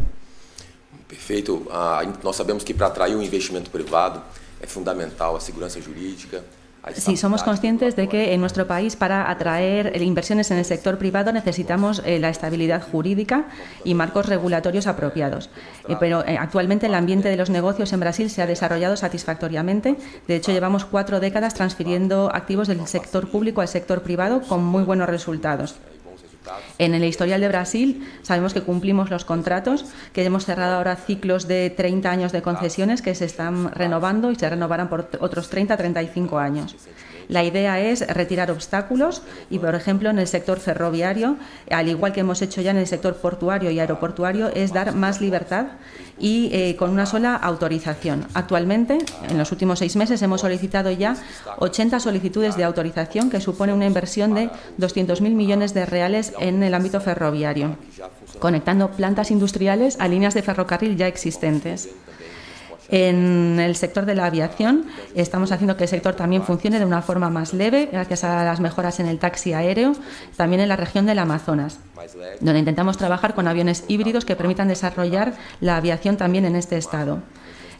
Perfeito. 1.07 1.67
Ah, 1.71 2.03
nós 2.23 2.37
sabemos 2.37 2.65
que 2.65 2.73
para 2.73 2.87
atrair 2.87 3.17
um 3.17 3.23
investimento 3.23 3.71
privado 3.71 4.23
é 4.61 4.67
fundamental 4.67 5.37
a 5.37 5.41
segurança 5.41 5.79
jurídica, 5.81 6.43
Sí, 6.95 7.17
somos 7.17 7.43
conscientes 7.43 7.97
de 7.97 8.09
que 8.09 8.33
en 8.33 8.41
nuestro 8.41 8.69
país 8.69 8.95
para 8.95 9.29
atraer 9.29 10.01
inversiones 10.01 10.53
en 10.53 10.59
el 10.59 10.65
sector 10.65 10.99
privado 10.99 11.33
necesitamos 11.33 12.01
eh, 12.05 12.21
la 12.21 12.29
estabilidad 12.29 12.81
jurídica 12.81 13.47
y 13.83 13.95
marcos 13.95 14.27
regulatorios 14.27 14.87
apropiados. 14.87 15.51
Eh, 15.89 15.97
pero 15.99 16.25
eh, 16.25 16.39
actualmente 16.39 16.87
el 16.87 16.95
ambiente 16.95 17.29
de 17.29 17.37
los 17.37 17.51
negocios 17.51 17.93
en 17.93 18.01
Brasil 18.01 18.31
se 18.31 18.41
ha 18.41 18.47
desarrollado 18.47 18.97
satisfactoriamente. 18.97 19.97
De 20.29 20.37
hecho, 20.37 20.53
llevamos 20.53 20.85
cuatro 20.85 21.19
décadas 21.19 21.55
transfiriendo 21.55 22.31
activos 22.33 22.69
del 22.69 22.87
sector 22.87 23.29
público 23.31 23.63
al 23.63 23.69
sector 23.69 24.03
privado 24.03 24.43
con 24.43 24.65
muy 24.65 24.85
buenos 24.85 25.09
resultados. 25.09 25.77
En 26.79 26.95
el 26.95 27.05
historial 27.05 27.41
de 27.41 27.49
Brasil 27.49 28.07
sabemos 28.23 28.55
que 28.55 28.63
cumplimos 28.63 29.11
los 29.11 29.25
contratos, 29.25 29.85
que 30.13 30.25
hemos 30.25 30.45
cerrado 30.45 30.77
ahora 30.77 30.97
ciclos 30.97 31.49
de 31.49 31.71
30 31.71 32.11
años 32.11 32.33
de 32.33 32.43
concesiones 32.43 33.03
que 33.03 33.15
se 33.15 33.25
están 33.25 33.71
renovando 33.73 34.31
y 34.31 34.37
se 34.37 34.49
renovarán 34.49 34.89
por 34.89 35.09
otros 35.21 35.49
30 35.49 35.77
35 35.77 36.39
años. 36.39 36.77
La 37.29 37.45
idea 37.45 37.81
es 37.81 38.07
retirar 38.07 38.51
obstáculos 38.51 39.23
y, 39.51 39.59
por 39.59 39.75
ejemplo, 39.75 40.11
en 40.11 40.19
el 40.19 40.27
sector 40.27 40.61
ferroviario, 40.61 41.37
al 41.71 41.89
igual 41.89 42.13
que 42.13 42.21
hemos 42.21 42.43
hecho 42.43 42.61
ya 42.61 42.71
en 42.71 42.77
el 42.77 42.87
sector 42.87 43.17
portuario 43.17 43.71
y 43.71 43.81
aeroportuario, 43.81 44.49
es 44.49 44.73
dar 44.73 44.95
más 44.95 45.21
libertad 45.21 45.67
y 46.19 46.51
eh, 46.53 46.77
con 46.77 46.91
una 46.91 47.07
sola 47.07 47.35
autorización. 47.35 48.27
Actualmente, 48.35 48.99
en 49.29 49.39
los 49.39 49.53
últimos 49.53 49.79
seis 49.79 49.97
meses, 49.97 50.23
hemos 50.23 50.41
solicitado 50.41 50.91
ya 50.91 51.17
80 51.59 52.01
solicitudes 52.01 52.57
de 52.57 52.65
autorización, 52.65 53.31
que 53.31 53.41
supone 53.41 53.73
una 53.73 53.87
inversión 53.87 54.35
de 54.35 54.51
200.000 54.79 55.21
millones 55.31 55.75
de 55.75 55.87
reales 55.87 56.33
en 56.39 56.63
el 56.63 56.75
ámbito 56.75 57.01
ferroviario, 57.01 57.77
conectando 58.39 58.91
plantas 58.91 59.31
industriales 59.31 59.99
a 60.01 60.09
líneas 60.09 60.35
de 60.35 60.43
ferrocarril 60.43 60.97
ya 60.97 61.07
existentes. 61.07 61.91
En 62.89 63.59
el 63.59 63.75
sector 63.75 64.07
de 64.07 64.15
la 64.15 64.27
aviación 64.27 64.87
estamos 65.15 65.51
haciendo 65.51 65.77
que 65.77 65.85
el 65.85 65.91
sector 65.91 66.15
también 66.15 66.43
funcione 66.43 66.79
de 66.79 66.85
una 66.85 67.03
forma 67.03 67.31
más 67.31 67.53
leve, 67.53 67.89
gracias 67.91 68.23
a 68.23 68.45
las 68.45 68.61
mejoras 68.61 69.01
en 69.01 69.07
el 69.07 69.19
taxi 69.19 69.53
aéreo, 69.53 69.95
también 70.37 70.61
en 70.61 70.69
la 70.69 70.77
región 70.77 71.07
del 71.07 71.19
Amazonas, 71.19 71.81
donde 72.41 72.61
intentamos 72.61 72.97
trabajar 72.97 73.35
con 73.35 73.49
aviones 73.49 73.85
híbridos 73.89 74.25
que 74.25 74.37
permitan 74.37 74.69
desarrollar 74.69 75.35
la 75.61 75.77
aviación 75.77 76.17
también 76.17 76.45
en 76.45 76.55
este 76.55 76.77
estado. 76.77 77.23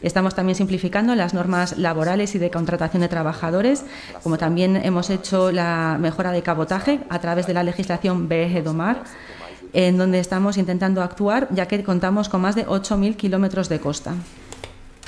Estamos 0.01 0.35
también 0.35 0.55
simplificando 0.55 1.15
las 1.15 1.33
normas 1.33 1.77
laborales 1.77 2.35
y 2.35 2.39
de 2.39 2.51
contratación 2.51 3.01
de 3.01 3.07
trabajadores, 3.07 3.83
como 4.21 4.37
también 4.37 4.75
hemos 4.75 5.09
hecho 5.09 5.51
la 5.51 5.97
mejora 5.99 6.31
de 6.31 6.43
cabotaje 6.43 6.99
a 7.09 7.19
través 7.19 7.47
de 7.47 7.53
la 7.53 7.63
legislación 7.63 8.27
BEG 8.27 8.63
Domar, 8.63 9.03
en 9.73 9.97
donde 9.97 10.19
estamos 10.19 10.57
intentando 10.57 11.01
actuar, 11.01 11.47
ya 11.51 11.67
que 11.67 11.83
contamos 11.83 12.29
con 12.29 12.41
más 12.41 12.55
de 12.55 12.67
8.000 12.67 13.15
kilómetros 13.15 13.69
de 13.69 13.79
costa. 13.79 14.13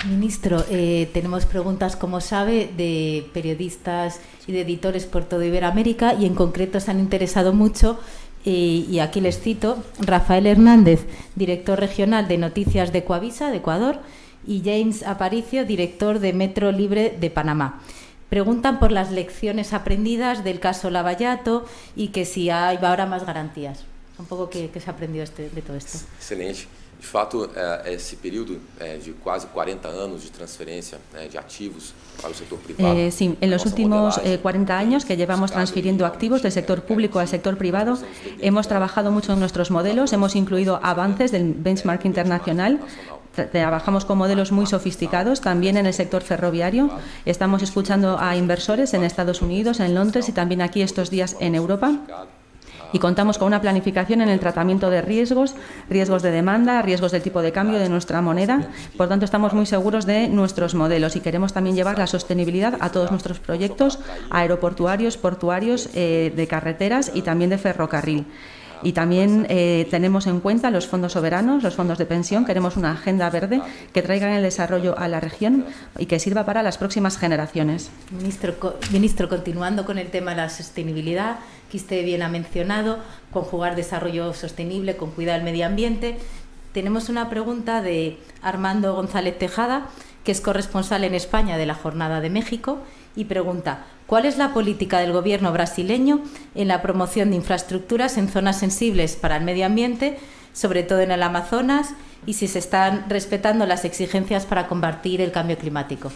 Ministro, 0.08 0.64
eh, 0.70 1.10
tenemos 1.14 1.46
preguntas, 1.46 1.96
como 1.96 2.22
sabe, 2.22 2.72
de 2.78 3.30
periodistas 3.34 4.22
y 4.48 4.54
de 4.54 4.62
editores 4.62 5.06
por 5.06 5.26
toda 5.26 5.46
Iberoamérica 5.46 6.14
y 6.14 6.26
en 6.26 6.36
concreto 6.36 6.80
se 6.80 6.92
han 6.92 7.00
interesado 7.00 7.54
mucho, 7.54 8.00
eh, 8.46 8.86
y 8.90 9.00
aquí 9.00 9.20
les 9.20 9.42
cito, 9.42 9.84
Rafael 10.00 10.48
Hernández, 10.48 11.06
director 11.36 11.80
regional 11.80 12.30
de 12.30 12.38
Noticias 12.38 12.94
de 12.94 13.04
Coavisa, 13.04 13.52
de 13.52 13.58
Ecuador, 13.58 14.00
y 14.48 14.62
James 14.64 15.04
Aparicio, 15.04 15.66
director 15.66 16.20
de 16.20 16.32
Metro 16.32 16.72
Libre 16.72 17.16
de 17.20 17.30
Panamá. 17.30 17.82
Preguntan 18.30 18.80
por 18.80 18.94
las 18.94 19.12
lecciones 19.12 19.74
aprendidas 19.74 20.46
del 20.46 20.62
caso 20.62 20.90
Lavallato 20.90 21.66
y 21.96 22.10
que 22.10 22.24
si 22.24 22.50
hay 22.50 22.78
ahora 22.82 23.06
más 23.06 23.26
garantías. 23.26 23.84
Un 24.18 24.26
poco 24.26 24.50
qué 24.50 24.70
se 24.80 24.90
aprendió 24.90 25.24
este, 25.24 25.50
de 25.50 25.62
todo 25.62 25.76
esto. 25.76 25.98
Excelente. 26.18 26.79
De 27.00 27.06
fato, 27.06 27.50
esse 27.86 28.18
período 28.18 28.56
de 28.78 29.14
quase 29.24 29.48
40 29.48 29.88
anos 29.88 30.22
de 30.22 30.30
transferencia 30.30 30.98
de 31.14 31.38
activos 31.38 31.94
para 32.18 32.28
el 32.28 32.36
sector 32.36 32.60
privado. 32.60 32.94
Eh, 32.98 33.10
sí, 33.10 33.38
en 33.40 33.50
los 33.50 33.66
últimos 33.66 34.20
40 34.42 34.78
años 34.78 35.06
que 35.06 35.16
llevamos 35.16 35.52
transfiriendo 35.52 36.06
activos 36.06 36.42
del 36.42 36.52
sector 36.52 36.84
público 36.84 37.20
al 37.20 37.30
sector 37.30 37.58
privado, 37.58 37.98
hemos 38.42 38.68
trabajado 38.68 39.12
mucho 39.12 39.32
en 39.32 39.40
nuestros 39.40 39.72
modelos, 39.72 40.12
hemos 40.12 40.36
incluido 40.36 40.82
avances 40.84 41.32
del 41.32 41.54
benchmark 41.54 42.04
internacional, 42.04 42.82
trabajamos 43.48 44.04
con 44.04 44.18
modelos 44.18 44.52
muy 44.52 44.66
sofisticados, 44.66 45.40
también 45.40 45.78
en 45.78 45.86
el 45.86 45.94
sector 45.94 46.22
ferroviario. 46.22 46.90
Estamos 47.26 47.62
escuchando 47.62 48.20
a 48.20 48.36
inversores 48.36 48.94
en 48.94 49.04
Estados 49.04 49.42
Unidos, 49.42 49.80
en 49.80 49.96
Londres 49.96 50.28
y 50.30 50.34
también 50.34 50.62
aquí 50.62 50.82
estos 50.82 51.10
días 51.10 51.38
en 51.40 51.56
Europa 51.56 52.00
y 52.94 53.00
contamos 53.00 53.38
con 53.38 53.48
una 53.48 53.62
planificación 53.62 54.22
en 54.22 54.30
el 54.30 54.40
tratamiento 54.40 54.90
de 54.90 55.02
riesgos, 55.02 55.56
riesgos 55.90 56.22
de 56.22 56.32
demanda, 56.32 56.82
riesgos 56.82 57.12
del 57.12 57.22
tipo 57.22 57.42
de 57.42 57.52
cambio 57.52 57.80
de 57.80 57.90
nuestra 57.90 58.22
moneda. 58.22 58.70
Por 58.98 59.08
tanto, 59.08 59.26
estamos 59.26 59.54
muy 59.54 59.66
seguros 59.66 60.06
de 60.06 60.28
nuestros 60.28 60.76
modelos 60.76 61.16
y 61.16 61.20
queremos 61.20 61.54
también 61.54 61.76
llevar 61.76 61.98
la 61.98 62.08
sostenibilidad 62.08 62.78
a 62.80 62.92
todos 62.92 63.12
nuestros 63.12 63.40
proyectos 63.40 64.00
aeroportuarios, 64.30 65.18
portuarios, 65.18 65.90
eh, 65.94 66.34
de 66.36 66.48
carreteras 66.48 67.12
y 67.14 67.22
también 67.22 67.50
de 67.50 67.58
ferrocarril. 67.58 68.26
Y 68.82 68.94
también 68.94 69.46
eh, 69.50 69.88
tenemos 69.92 70.26
en 70.28 70.40
cuenta 70.40 70.72
los 70.72 70.88
fondos 70.88 71.14
soberanos, 71.14 71.64
los 71.64 71.76
fondos 71.76 71.98
de 71.98 72.06
pensión. 72.06 72.46
Queremos 72.46 72.78
una 72.78 72.94
agenda 72.94 73.30
verde 73.30 73.62
que 73.94 74.02
traiga 74.02 74.36
el 74.36 74.44
desarrollo 74.44 74.98
a 74.98 75.08
la 75.08 75.20
región 75.20 75.66
y 75.98 76.06
que 76.06 76.20
sirva 76.20 76.46
para 76.46 76.64
las 76.64 76.78
próximas 76.78 77.18
generaciones. 77.18 77.90
Ministro, 78.12 78.56
ministro 78.92 79.28
continuando 79.28 79.86
con 79.86 79.98
el 79.98 80.10
tema 80.10 80.32
de 80.32 80.38
la 80.38 80.50
sostenibilidad, 80.50 81.40
que 81.70 81.78
usted 81.78 82.04
bien 82.04 82.22
ha 82.22 82.30
mencionado, 82.30 83.00
conjugar 83.32 83.76
desarrollo 83.76 84.34
sostenible 84.34 84.98
con 84.98 85.12
cuidar 85.12 85.36
del 85.36 85.46
medio 85.46 85.66
ambiente. 85.66 86.18
Tenemos 86.74 87.10
una 87.10 87.30
pregunta 87.30 87.82
de 87.82 88.18
Armando 88.42 88.94
González 88.96 89.38
Tejada, 89.38 89.88
que 90.24 90.32
es 90.32 90.42
corresponsal 90.42 91.04
en 91.04 91.16
España 91.16 91.58
de 91.58 91.66
la 91.66 91.76
Jornada 91.76 92.22
de 92.22 92.30
México, 92.30 92.80
y 93.16 93.26
pregunta, 93.26 93.86
¿cuál 94.08 94.26
es 94.26 94.38
la 94.38 94.54
política 94.54 95.00
del 95.00 95.12
gobierno 95.12 95.52
brasileño 95.52 96.22
en 96.56 96.68
la 96.68 96.82
promoción 96.82 97.32
de 97.32 97.38
infraestructuras 97.38 98.18
en 98.18 98.30
zonas 98.30 98.60
sensibles 98.60 99.16
para 99.16 99.38
el 99.38 99.44
medio 99.44 99.66
ambiente, 99.66 100.20
sobre 100.54 100.84
todo 100.84 101.02
en 101.02 101.12
el 101.12 101.24
Amazonas, 101.24 101.94
y 102.26 102.34
si 102.34 102.48
se 102.48 102.60
están 102.60 103.10
respetando 103.10 103.66
las 103.66 103.86
exigencias 103.86 104.46
para 104.46 104.68
combatir 104.68 105.22
el 105.22 105.32
cambio 105.32 105.58
climático? 105.58 106.12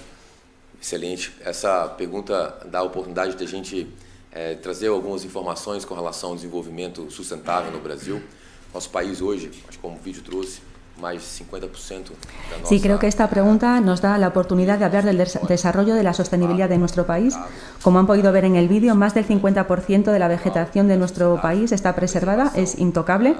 Excelente. 0.78 1.32
Essa 1.46 1.96
pergunta 1.96 2.60
dá 2.70 2.82
a 2.82 3.26
de 3.26 3.48
gente 3.48 3.88
é, 4.34 4.56
trazer 4.56 4.88
algumas 4.88 5.24
informações 5.24 5.86
com 5.86 5.94
relação 5.94 6.32
ao 6.32 6.36
desenvolvimento 6.36 7.10
sustentável 7.12 7.72
no 7.72 7.80
Brasil. 7.80 8.22
Nosso 8.74 8.90
país 8.90 9.22
hoje, 9.22 9.52
acho 9.68 9.78
que 9.78 9.78
como 9.78 9.96
o 9.96 10.00
vídeo 10.00 10.24
trouxe, 10.24 10.62
más 11.00 11.22
50% 11.22 12.12
Sí, 12.66 12.80
creo 12.80 13.00
que 13.00 13.08
esta 13.08 13.30
pregunta 13.30 13.80
nos 13.82 14.02
da 14.02 14.18
la 14.18 14.28
oportunidad 14.28 14.78
de 14.80 14.86
hablar 14.86 15.04
del 15.04 15.18
desarrollo 15.18 15.96
de 15.96 16.04
la 16.04 16.14
sostenibilidad 16.14 16.70
de 16.70 16.78
nuestro 16.78 17.06
país. 17.06 17.36
Como 17.82 18.00
han 18.00 18.08
podido 18.08 18.32
ver 18.32 18.46
en 18.46 18.56
el 18.56 18.68
vídeo, 18.68 18.96
más 18.96 19.14
del 19.14 19.28
50% 19.28 20.12
de 20.12 20.20
la 20.20 20.28
vegetación 20.28 20.88
de 20.88 20.98
nuestro 20.98 21.40
país 21.42 21.72
está 21.72 21.96
preservada, 21.96 22.52
es 22.56 22.78
intocable. 22.78 23.36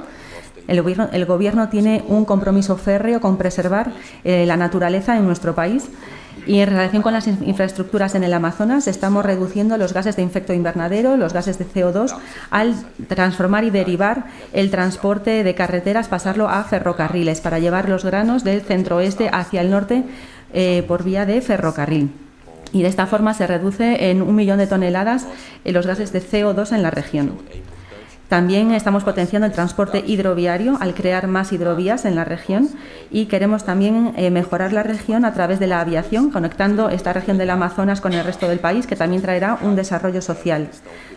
El 0.68 0.82
gobierno, 0.82 1.10
el 1.12 1.26
gobierno 1.26 1.70
tiene 1.70 2.04
un 2.08 2.26
compromiso 2.26 2.78
férreo 2.78 3.20
con 3.20 3.38
preservar 3.38 3.92
eh, 4.24 4.46
la 4.46 4.58
naturaleza 4.58 5.18
en 5.18 5.26
nuestro 5.26 5.54
país. 5.54 5.90
Y 6.46 6.60
en 6.60 6.70
relación 6.70 7.02
con 7.02 7.14
las 7.14 7.28
infraestructuras 7.28 8.16
en 8.16 8.24
el 8.24 8.34
Amazonas, 8.34 8.88
estamos 8.88 9.26
reduciendo 9.26 9.78
los 9.78 9.94
gases 9.94 10.16
de 10.16 10.24
efecto 10.24 10.54
invernadero, 10.54 11.18
los 11.18 11.34
gases 11.34 11.58
de 11.58 11.66
CO2, 11.66 12.16
al 12.50 12.76
transformar 13.08 13.64
y 13.64 13.70
derivar 13.70 14.26
el 14.52 14.70
transporte 14.72 15.44
de 15.44 15.56
carreteras, 15.56 16.08
pasarlo 16.08 16.50
a 16.50 16.64
ferrocarriles, 16.64 17.42
para 17.42 17.60
llevar 17.60 17.88
los 17.90 18.04
granos 18.04 18.44
del 18.44 18.62
centro-oeste 18.62 19.30
hacia 19.32 19.62
el 19.62 19.70
norte 19.70 20.04
eh, 20.54 20.84
por 20.88 21.04
vía 21.04 21.26
de 21.26 21.42
ferrocarril. 21.42 22.12
Y 22.74 22.82
de 22.82 22.88
esta 22.88 23.06
forma 23.06 23.34
se 23.34 23.48
reduce 23.48 24.10
en 24.10 24.22
un 24.22 24.36
millón 24.36 24.58
de 24.58 24.68
toneladas 24.68 25.28
los 25.64 25.86
gases 25.86 26.12
de 26.12 26.22
CO2 26.22 26.74
en 26.74 26.82
la 26.82 26.92
región. 26.92 27.38
También 28.30 28.72
estamos 28.72 29.04
potenciando 29.04 29.46
el 29.46 29.52
transporte 29.52 30.04
hidroviario 30.08 30.78
al 30.80 30.96
crear 30.96 31.28
más 31.28 31.52
hidrovías 31.52 32.06
en 32.06 32.16
la 32.16 32.24
región 32.24 32.70
y 33.12 33.26
queremos 33.26 33.64
también 33.64 34.14
eh, 34.16 34.32
mejorar 34.32 34.74
la 34.74 34.82
región 34.82 35.24
a 35.24 35.34
través 35.34 35.60
de 35.60 35.68
la 35.68 35.82
aviación, 35.82 36.32
conectando 36.32 36.90
esta 36.90 37.14
región 37.14 37.38
del 37.38 37.52
Amazonas 37.52 38.02
con 38.02 38.14
el 38.14 38.24
resto 38.24 38.48
del 38.48 38.60
país, 38.60 38.88
que 38.88 38.96
también 38.96 39.22
traerá 39.22 39.60
un 39.62 39.76
desarrollo 39.76 40.22
social. 40.22 40.70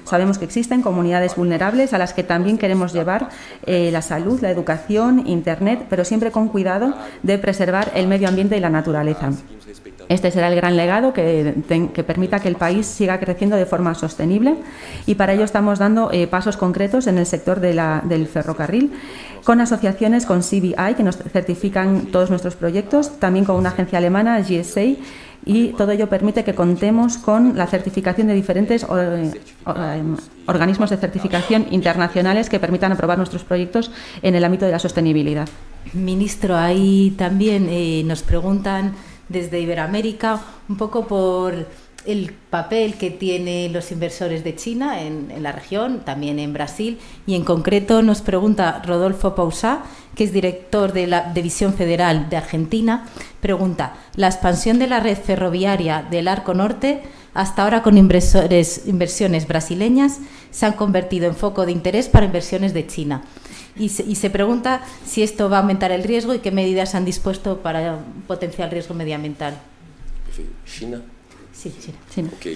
Sabemos 0.05 0.39
que 0.39 0.45
existen 0.45 0.83
comunidades 0.83 1.37
vulnerables 1.37 1.95
a 1.95 1.99
las 1.99 2.13
que 2.13 2.23
también 2.23 2.59
queremos 2.59 2.93
llevar 2.93 3.31
eh, 3.65 3.91
la 3.93 4.03
salud, 4.03 4.41
la 4.41 4.51
educación, 4.51 5.27
Internet, 5.27 5.87
pero 5.89 6.05
siempre 6.05 6.31
con 6.31 6.49
cuidado 6.49 6.95
de 7.23 7.39
preservar 7.39 7.93
el 7.95 8.09
medio 8.09 8.29
ambiente 8.29 8.57
y 8.57 8.61
la 8.61 8.71
naturaleza. 8.71 9.31
Este 10.09 10.31
será 10.31 10.49
el 10.49 10.57
gran 10.57 10.77
legado 10.77 11.13
que, 11.13 11.55
permita 12.07 12.41
que 12.41 12.49
el 12.49 12.57
país 12.57 12.87
siga 12.87 13.19
creciendo 13.19 13.57
de 13.57 13.67
forma 13.67 13.95
sostenible 13.95 14.57
y 15.07 15.17
para 15.17 15.33
ello 15.33 15.45
estamos 15.45 15.79
dando 15.79 16.11
eh, 16.13 16.27
pasos 16.27 16.57
concretos 16.57 17.07
en 17.07 17.19
el 17.19 17.27
sector 17.27 17.61
del 17.61 18.27
ferrocarril 18.29 18.93
con 19.45 19.61
asociaciones 19.61 20.27
con 20.27 20.41
CBI 20.41 20.95
que 20.97 21.03
nos 21.03 21.17
certifican 21.17 22.07
todos 22.07 22.31
nuestros 22.31 22.57
proyectos, 22.57 23.19
también 23.21 23.45
con 23.45 23.57
una 23.57 23.69
agencia 23.71 23.99
alemana, 23.99 24.41
GSA, 24.41 24.97
y 25.45 25.69
todo 25.69 25.93
ello 25.93 26.09
permite 26.09 26.43
que 26.43 26.57
contemos 26.57 27.19
con 27.19 27.57
la 27.57 27.69
certificación 27.69 28.27
de 28.27 28.35
diferentes 28.35 28.85
eh, 28.85 29.33
organismos 30.47 30.91
de 30.91 30.97
certificación 30.97 31.67
internacionales 31.71 32.51
que 32.51 32.59
permitan 32.59 32.91
aprobar 32.91 33.19
nuestros 33.19 33.45
proyectos 33.45 33.93
en 34.23 34.35
el 34.35 34.45
ámbito 34.45 34.67
de 34.67 34.73
la 34.73 34.81
sostenibilidad. 34.81 35.49
Ministro, 35.93 36.57
ahí 36.57 37.15
también 37.17 37.69
eh, 37.71 38.03
nos 38.05 38.23
preguntan 38.23 38.95
desde 39.29 39.61
Iberoamérica 39.61 40.41
un 40.69 40.77
poco 40.77 41.07
por 41.07 41.67
el 42.07 42.33
papel 42.33 42.95
que 42.95 43.11
tienen 43.11 43.73
los 43.73 43.91
inversores 43.91 44.45
de 44.45 44.55
China 44.55 45.03
en, 45.03 45.43
la 45.43 45.53
región, 45.53 46.01
también 46.05 46.39
en 46.39 46.53
Brasil, 46.53 46.99
y 47.27 47.35
en 47.35 47.45
concreto 47.45 48.01
nos 48.03 48.23
pregunta 48.23 48.81
Rodolfo 48.85 49.35
Pausá, 49.35 49.83
que 50.15 50.25
es 50.25 50.33
director 50.33 50.93
de 50.93 51.09
la 51.09 51.33
División 51.33 51.75
Federal 51.75 52.31
de 52.31 52.37
Argentina, 52.37 53.07
pregunta, 53.41 53.95
¿la 54.15 54.29
expansión 54.29 54.79
de 54.79 54.87
la 54.87 55.01
red 55.01 55.19
ferroviaria 55.19 56.07
del 56.09 56.29
Arco 56.29 56.55
Norte 56.55 57.03
hasta 57.35 57.65
ahora 57.65 57.83
con 57.83 57.99
inversores, 57.99 58.87
inversiones 58.87 59.47
brasileñas 59.47 60.21
se 60.51 60.65
han 60.65 60.73
convertido 60.73 61.27
en 61.27 61.35
foco 61.35 61.67
de 61.67 61.73
interés 61.73 62.09
para 62.09 62.27
inversiones 62.27 62.73
de 62.73 62.87
China? 62.87 63.23
Y 63.79 63.91
se, 63.91 64.03
y 64.05 64.15
se, 64.15 64.31
pregunta 64.31 64.83
si 65.05 65.23
esto 65.23 65.51
va 65.51 65.59
a 65.59 65.61
aumentar 65.61 65.93
el 65.93 66.03
riesgo 66.03 66.33
y 66.33 66.39
qué 66.39 66.51
medidas 66.51 66.95
han 66.95 67.05
dispuesto 67.05 67.59
para 67.59 67.97
un 67.97 68.23
potencial 68.23 68.71
riesgo 68.71 68.95
medioambiental. 68.95 69.59
China 70.67 71.03
Sim, 71.53 71.73
sim. 72.11 72.27
Ok. 72.33 72.47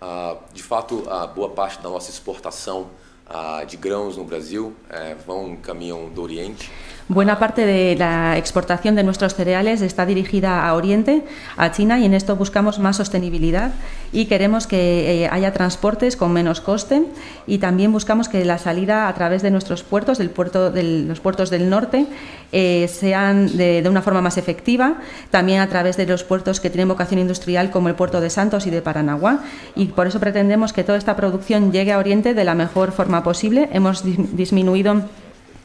Uh, 0.00 0.54
de 0.54 0.62
fato, 0.62 1.08
a 1.10 1.26
boa 1.26 1.50
parte 1.50 1.82
da 1.82 1.90
nossa 1.90 2.10
exportação 2.10 2.90
uh, 3.28 3.66
de 3.66 3.76
grãos 3.76 4.16
no 4.16 4.24
Brasil 4.24 4.74
uh, 4.88 5.26
vão 5.26 5.56
caminham 5.56 6.08
do 6.08 6.22
Oriente. 6.22 6.70
Buena 7.08 7.38
parte 7.38 7.64
de 7.64 7.94
la 7.94 8.36
exportación 8.36 8.96
de 8.96 9.04
nuestros 9.04 9.36
cereales 9.36 9.80
está 9.80 10.04
dirigida 10.06 10.66
a 10.66 10.74
Oriente, 10.74 11.22
a 11.56 11.70
China, 11.70 12.00
y 12.00 12.04
en 12.04 12.14
esto 12.14 12.34
buscamos 12.34 12.80
más 12.80 12.96
sostenibilidad 12.96 13.70
y 14.12 14.26
queremos 14.26 14.66
que 14.66 15.22
eh, 15.22 15.28
haya 15.30 15.52
transportes 15.52 16.16
con 16.16 16.32
menos 16.32 16.60
coste 16.60 17.04
y 17.46 17.58
también 17.58 17.92
buscamos 17.92 18.28
que 18.28 18.44
la 18.44 18.58
salida 18.58 19.06
a 19.06 19.14
través 19.14 19.42
de 19.42 19.52
nuestros 19.52 19.84
puertos, 19.84 20.18
del 20.18 20.30
puerto, 20.30 20.72
de 20.72 20.82
los 20.82 21.20
puertos 21.20 21.48
del 21.48 21.70
norte, 21.70 22.06
eh, 22.50 22.88
sean 22.88 23.56
de, 23.56 23.84
una 23.88 24.02
forma 24.02 24.20
más 24.20 24.36
efectiva, 24.36 24.96
también 25.30 25.60
a 25.60 25.68
través 25.68 25.96
de 25.96 26.06
los 26.06 26.24
puertos 26.24 26.58
que 26.58 26.70
tienen 26.70 26.88
vocación 26.88 27.20
industrial 27.20 27.70
como 27.70 27.88
el 27.88 27.94
puerto 27.94 28.20
de 28.20 28.30
Santos 28.30 28.66
y 28.66 28.70
de 28.70 28.82
Paranaguá 28.82 29.44
y 29.76 29.86
por 29.86 30.08
eso 30.08 30.18
pretendemos 30.18 30.72
que 30.72 30.82
toda 30.82 30.98
esta 30.98 31.14
producción 31.14 31.70
llegue 31.70 31.92
a 31.92 31.98
Oriente 31.98 32.34
de 32.34 32.44
la 32.44 32.56
mejor 32.56 32.90
forma 32.90 33.22
posible. 33.22 33.68
Hemos 33.72 34.02
disminuido 34.36 35.04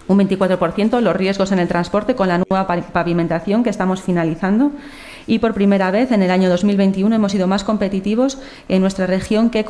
un 0.08 0.20
24% 0.20 1.00
los 1.00 1.15
riesgos 1.15 1.51
en 1.51 1.60
el 1.60 1.67
transporte 1.67 2.15
con 2.15 2.27
la 2.27 2.38
nueva 2.38 2.67
pavimentación 2.67 3.63
que 3.63 3.70
estamos 3.70 4.01
finalizando 4.01 4.72
y 5.27 5.39
por 5.39 5.53
primera 5.53 5.91
vez 5.91 6.12
en 6.12 6.24
el 6.24 6.31
año 6.31 6.50
2021 6.50 7.15
hemos 7.15 7.31
sido 7.31 7.48
más 7.48 7.63
competitivos 7.63 8.38
en 8.70 8.81
nuestra 8.81 9.08
región 9.08 9.50
que 9.50 9.63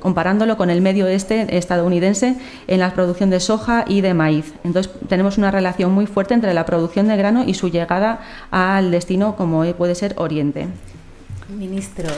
comparándolo 0.00 0.56
con 0.56 0.70
el 0.70 0.80
medio 0.80 1.06
oeste 1.06 1.56
estadounidense 1.56 2.36
en 2.66 2.80
la 2.80 2.92
producción 2.92 3.30
de 3.30 3.40
soja 3.40 3.84
y 3.86 4.00
de 4.00 4.14
maíz. 4.14 4.52
Entonces 4.64 4.92
tenemos 5.08 5.38
una 5.38 5.50
relación 5.50 5.92
muy 5.92 6.06
fuerte 6.06 6.34
entre 6.34 6.54
la 6.54 6.66
producción 6.66 7.08
de 7.08 7.16
grano 7.16 7.44
y 7.44 7.54
su 7.54 7.68
llegada 7.68 8.20
al 8.50 8.90
destino 8.90 9.36
como 9.36 9.64
puede 9.74 9.94
ser 9.94 10.14
Oriente. 10.18 10.68
Ministro, 11.48 12.08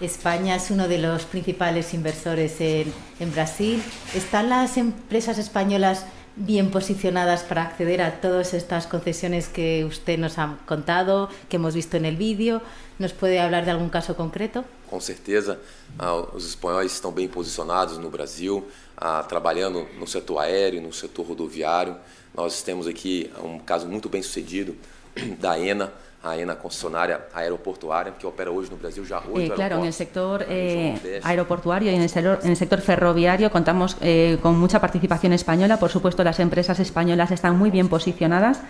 España 0.00 0.56
es 0.56 0.70
uno 0.70 0.88
de 0.88 0.98
los 0.98 1.24
principales 1.24 1.92
inversores 1.92 2.60
en, 2.60 2.92
en 3.18 3.32
Brasil. 3.32 3.82
¿Están 4.14 4.48
las 4.48 4.76
empresas 4.76 5.38
españolas 5.38 6.06
bien 6.40 6.70
posicionadas 6.70 7.42
para 7.42 7.62
acceder 7.62 8.00
a 8.00 8.20
todas 8.20 8.54
estas 8.54 8.86
concesiones 8.86 9.48
que 9.48 9.84
usted 9.84 10.18
nos 10.18 10.38
ha 10.38 10.56
contado, 10.66 11.28
que 11.48 11.56
hemos 11.56 11.74
visto 11.74 11.96
en 11.96 12.06
el 12.06 12.16
vídeo. 12.16 12.62
¿Nos 12.98 13.12
puede 13.12 13.40
hablar 13.40 13.64
de 13.64 13.70
algún 13.70 13.90
caso 13.90 14.16
concreto? 14.16 14.64
Com 14.90 15.00
certeza, 15.00 15.58
uh, 16.00 16.36
os 16.36 16.46
espanhóis 16.46 16.92
estão 16.92 17.12
bem 17.12 17.28
posicionados 17.28 17.96
no 17.98 18.10
Brasil, 18.10 18.66
uh, 18.98 19.26
trabalhando 19.28 19.86
no 19.98 20.06
setor 20.06 20.40
aéreo, 20.40 20.82
no 20.82 20.92
setor 20.92 21.26
rodoviário. 21.26 21.96
Nós 22.34 22.62
temos 22.62 22.86
aqui 22.86 23.30
um 23.42 23.58
caso 23.58 23.86
muito 23.86 24.08
bem 24.08 24.22
sucedido 24.22 24.76
da 25.40 25.58
ENA, 25.58 25.90
a 26.22 26.36
ENA 26.36 26.56
concesionaria 26.56 27.28
aeroportuaria 27.32 28.12
que 28.18 28.26
opera 28.26 28.50
hoy 28.50 28.66
en 28.70 28.78
Brasil 28.78 29.04
ya 29.08 29.18
ocho 29.18 29.40
eh, 29.40 29.52
Claro, 29.54 29.78
en 29.78 29.84
el 29.86 29.92
sector 29.92 30.44
eh, 30.48 31.20
aeroportuario 31.22 31.90
y 31.90 31.94
en 31.94 32.02
el, 32.02 32.10
sector, 32.10 32.40
en 32.42 32.50
el 32.50 32.56
sector 32.56 32.80
ferroviario 32.80 33.50
contamos 33.50 33.96
eh, 34.00 34.38
con 34.42 34.58
mucha 34.58 34.80
participación 34.80 35.32
española. 35.32 35.78
Por 35.78 35.90
supuesto, 35.90 36.22
las 36.22 36.38
empresas 36.40 36.78
españolas 36.78 37.30
están 37.30 37.58
muy 37.58 37.70
bien 37.70 37.88
posicionadas. 37.88 38.60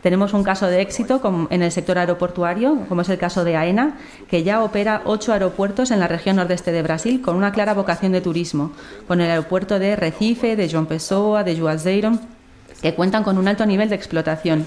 Tenemos 0.00 0.34
un 0.34 0.42
caso 0.42 0.66
de 0.66 0.80
éxito 0.80 1.20
en 1.50 1.62
el 1.62 1.70
sector 1.70 1.96
aeroportuario, 1.96 2.86
como 2.88 3.02
es 3.02 3.08
el 3.08 3.18
caso 3.18 3.44
de 3.44 3.56
AENA, 3.56 3.98
que 4.28 4.42
ya 4.42 4.64
opera 4.64 5.02
ocho 5.04 5.32
aeropuertos 5.32 5.92
en 5.92 6.00
la 6.00 6.08
región 6.08 6.36
nordeste 6.36 6.72
de 6.72 6.82
Brasil 6.82 7.22
con 7.22 7.36
una 7.36 7.52
clara 7.52 7.72
vocación 7.72 8.10
de 8.10 8.20
turismo, 8.20 8.72
con 9.06 9.20
el 9.20 9.30
aeropuerto 9.30 9.78
de 9.78 9.94
Recife, 9.94 10.56
de 10.56 10.68
João 10.68 10.86
Pessoa, 10.86 11.44
de 11.44 11.56
Juazeiro, 11.56 12.18
que 12.80 12.94
cuentan 12.94 13.22
con 13.22 13.38
un 13.38 13.46
alto 13.46 13.64
nivel 13.64 13.88
de 13.88 13.94
explotación. 13.94 14.66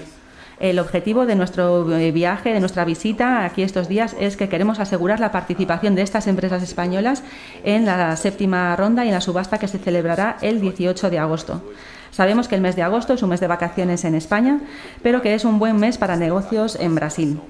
El 0.58 0.78
objetivo 0.78 1.26
de 1.26 1.34
nuestro 1.34 1.94
eh, 1.96 2.12
viaje, 2.12 2.54
de 2.54 2.60
nuestra 2.60 2.86
visita 2.86 3.44
aquí 3.44 3.62
estos 3.62 3.88
días, 3.88 4.16
es 4.18 4.38
que 4.38 4.48
queremos 4.48 4.80
asegurar 4.80 5.20
la 5.20 5.30
participación 5.30 5.94
de 5.94 6.02
estas 6.02 6.26
empresas 6.26 6.62
españolas 6.62 7.22
en 7.62 7.84
la 7.84 8.16
séptima 8.16 8.74
ronda 8.74 9.04
y 9.04 9.08
en 9.08 9.14
la 9.14 9.20
subasta 9.20 9.58
que 9.58 9.68
se 9.68 9.78
celebrará 9.78 10.38
el 10.40 10.60
18 10.60 11.10
de 11.10 11.18
agosto. 11.18 11.62
Sabemos 12.10 12.48
que 12.48 12.54
el 12.54 12.62
mes 12.62 12.74
de 12.74 12.82
agosto 12.82 13.12
es 13.12 13.22
un 13.22 13.28
mes 13.28 13.40
de 13.40 13.46
vacaciones 13.48 14.04
en 14.06 14.14
España, 14.14 14.60
pero 15.02 15.20
que 15.20 15.34
es 15.34 15.44
un 15.44 15.58
buen 15.58 15.76
mes 15.76 15.98
para 15.98 16.16
negocios 16.16 16.78
en 16.80 16.94
Brasil. 16.94 17.40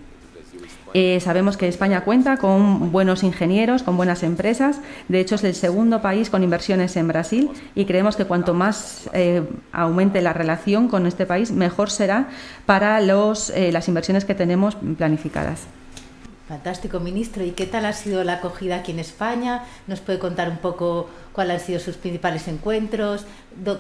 Eh, 0.99 1.21
sabemos 1.21 1.59
que 1.59 1.69
España 1.69 2.05
cuenta 2.05 2.39
con 2.39 2.91
buenos 2.91 3.23
ingenieros, 3.23 3.83
con 3.83 3.99
buenas 3.99 4.23
empresas. 4.23 4.81
De 5.09 5.21
hecho, 5.21 5.35
es 5.35 5.45
el 5.45 5.55
segundo 5.55 6.01
país 6.01 6.31
con 6.31 6.43
inversiones 6.43 6.97
en 6.97 7.07
Brasil 7.07 7.51
y 7.75 7.85
creemos 7.85 8.17
que 8.17 8.25
cuanto 8.25 8.55
más 8.55 9.11
eh, 9.13 9.43
aumente 9.73 10.23
la 10.23 10.33
relación 10.33 10.89
con 10.89 11.07
este 11.07 11.27
país, 11.27 11.51
mejor 11.51 11.91
será 11.91 12.31
para 12.65 13.03
los, 13.03 13.51
eh, 13.51 13.73
las 13.73 13.89
inversiones 13.89 14.25
que 14.25 14.35
tenemos 14.35 14.75
planificadas. 14.97 15.65
Fantástico, 16.49 16.99
ministro. 16.99 17.45
¿Y 17.45 17.51
qué 17.51 17.67
tal 17.67 17.85
ha 17.85 17.93
sido 17.93 18.25
la 18.25 18.37
acogida 18.41 18.77
aquí 18.77 18.93
en 18.93 19.01
España? 19.01 19.65
¿Nos 19.87 20.01
puede 20.01 20.19
contar 20.19 20.49
un 20.49 20.57
poco 20.57 21.11
cuáles 21.35 21.61
han 21.61 21.67
sido 21.67 21.79
sus 21.79 21.97
principales 21.97 22.49
encuentros? 22.49 23.27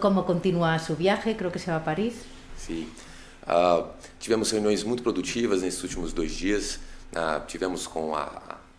¿Cómo 0.00 0.26
continúa 0.26 0.78
su 0.80 0.96
viaje? 0.96 1.34
Creo 1.34 1.50
que 1.50 1.60
se 1.60 1.70
va 1.70 1.78
a 1.78 1.84
París. 1.84 2.12
Sí. 2.58 2.86
Uh, 3.48 3.86
tivemos 4.18 4.52
reuniões 4.52 4.84
muito 4.84 5.02
produtivas 5.02 5.62
nesses 5.62 5.82
últimos 5.82 6.12
dois 6.12 6.36
dias. 6.36 6.80
Uh, 7.14 7.40
tivemos 7.46 7.88
con 7.88 8.10
a, 8.14 8.28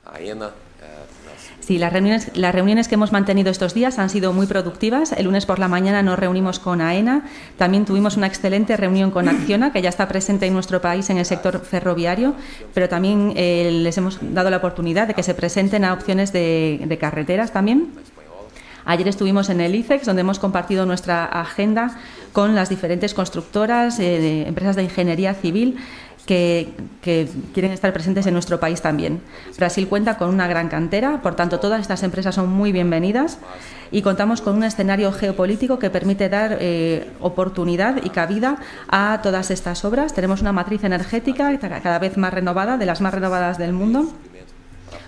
a 0.05 0.19
ENA. 0.19 0.47
Uh, 0.47 1.59
sí, 1.59 1.79
las 1.79 1.91
reuniones, 1.91 2.37
las 2.37 2.53
reuniones 2.53 2.87
que 2.87 2.95
hemos 2.95 3.11
mantenido 3.11 3.49
estos 3.49 3.73
días 3.73 3.97
han 3.97 4.09
sido 4.09 4.31
muy 4.31 4.45
productivas. 4.45 5.11
El 5.11 5.25
lunes 5.25 5.45
por 5.45 5.57
la 5.57 5.67
mañana 5.67 6.03
nos 6.03 6.19
reunimos 6.19 6.59
con 6.59 6.81
AENA. 6.81 7.25
También 7.57 7.85
tuvimos 7.85 8.15
una 8.15 8.27
excelente 8.27 8.77
reunión 8.77 9.09
con 9.09 9.27
Acciona, 9.27 9.71
que 9.71 9.81
ya 9.81 9.89
está 9.89 10.07
presente 10.07 10.45
en 10.45 10.53
nuestro 10.53 10.81
país 10.81 11.09
en 11.09 11.17
el 11.17 11.25
sector 11.25 11.61
ferroviario, 11.61 12.35
pero 12.75 12.87
también 12.89 13.33
eh, 13.35 13.71
les 13.71 13.97
hemos 13.97 14.19
dado 14.21 14.51
la 14.51 14.57
oportunidad 14.57 15.07
de 15.07 15.15
que 15.15 15.23
se 15.23 15.33
presenten 15.33 15.83
a 15.83 15.93
opciones 15.93 16.31
de, 16.31 16.83
de 16.85 16.97
carreteras 16.99 17.51
también. 17.51 17.91
Ayer 18.85 19.07
estuvimos 19.09 19.49
en 19.49 19.59
el 19.59 19.75
ICEX, 19.75 20.05
donde 20.05 20.21
hemos 20.21 20.39
compartido 20.39 20.85
nuestra 20.85 21.25
agenda 21.25 21.99
con 22.31 22.55
las 22.55 22.69
diferentes 22.69 23.13
constructoras, 23.13 23.99
eh, 23.99 24.19
de 24.19 24.47
empresas 24.47 24.77
de 24.77 24.83
ingeniería 24.83 25.33
civil, 25.33 25.77
que, 26.27 26.69
quieren 27.53 27.71
estar 27.71 27.93
presentes 27.93 28.27
en 28.27 28.33
nuestro 28.33 28.59
país 28.59 28.81
también. 28.81 29.21
Brasil 29.57 29.87
cuenta 29.87 30.17
con 30.17 30.29
una 30.29 30.45
gran 30.47 30.67
cantera, 30.67 31.21
por 31.21 31.35
tanto 31.35 31.59
todas 31.59 31.79
estas 31.81 32.03
empresas 32.03 32.35
son 32.35 32.49
muy 32.49 32.73
bienvenidas 32.73 33.39
y 33.91 34.01
contamos 34.01 34.41
con 34.41 34.57
un 34.57 34.63
escenario 34.65 35.11
geopolítico 35.13 35.79
que 35.79 35.89
permite 35.89 36.27
dar 36.27 36.57
eh, 36.59 37.09
oportunidad 37.21 38.03
y 38.03 38.09
cabida 38.09 38.57
a 38.89 39.21
todas 39.23 39.49
estas 39.51 39.85
obras. 39.85 40.13
Tenemos 40.13 40.41
una 40.41 40.51
matriz 40.51 40.83
energética 40.83 41.57
cada 41.59 41.97
vez 41.97 42.17
más 42.17 42.33
renovada, 42.33 42.77
de 42.77 42.85
las 42.85 42.99
más 42.99 43.13
renovadas 43.13 43.57
del 43.57 43.71
mundo. 43.71 44.11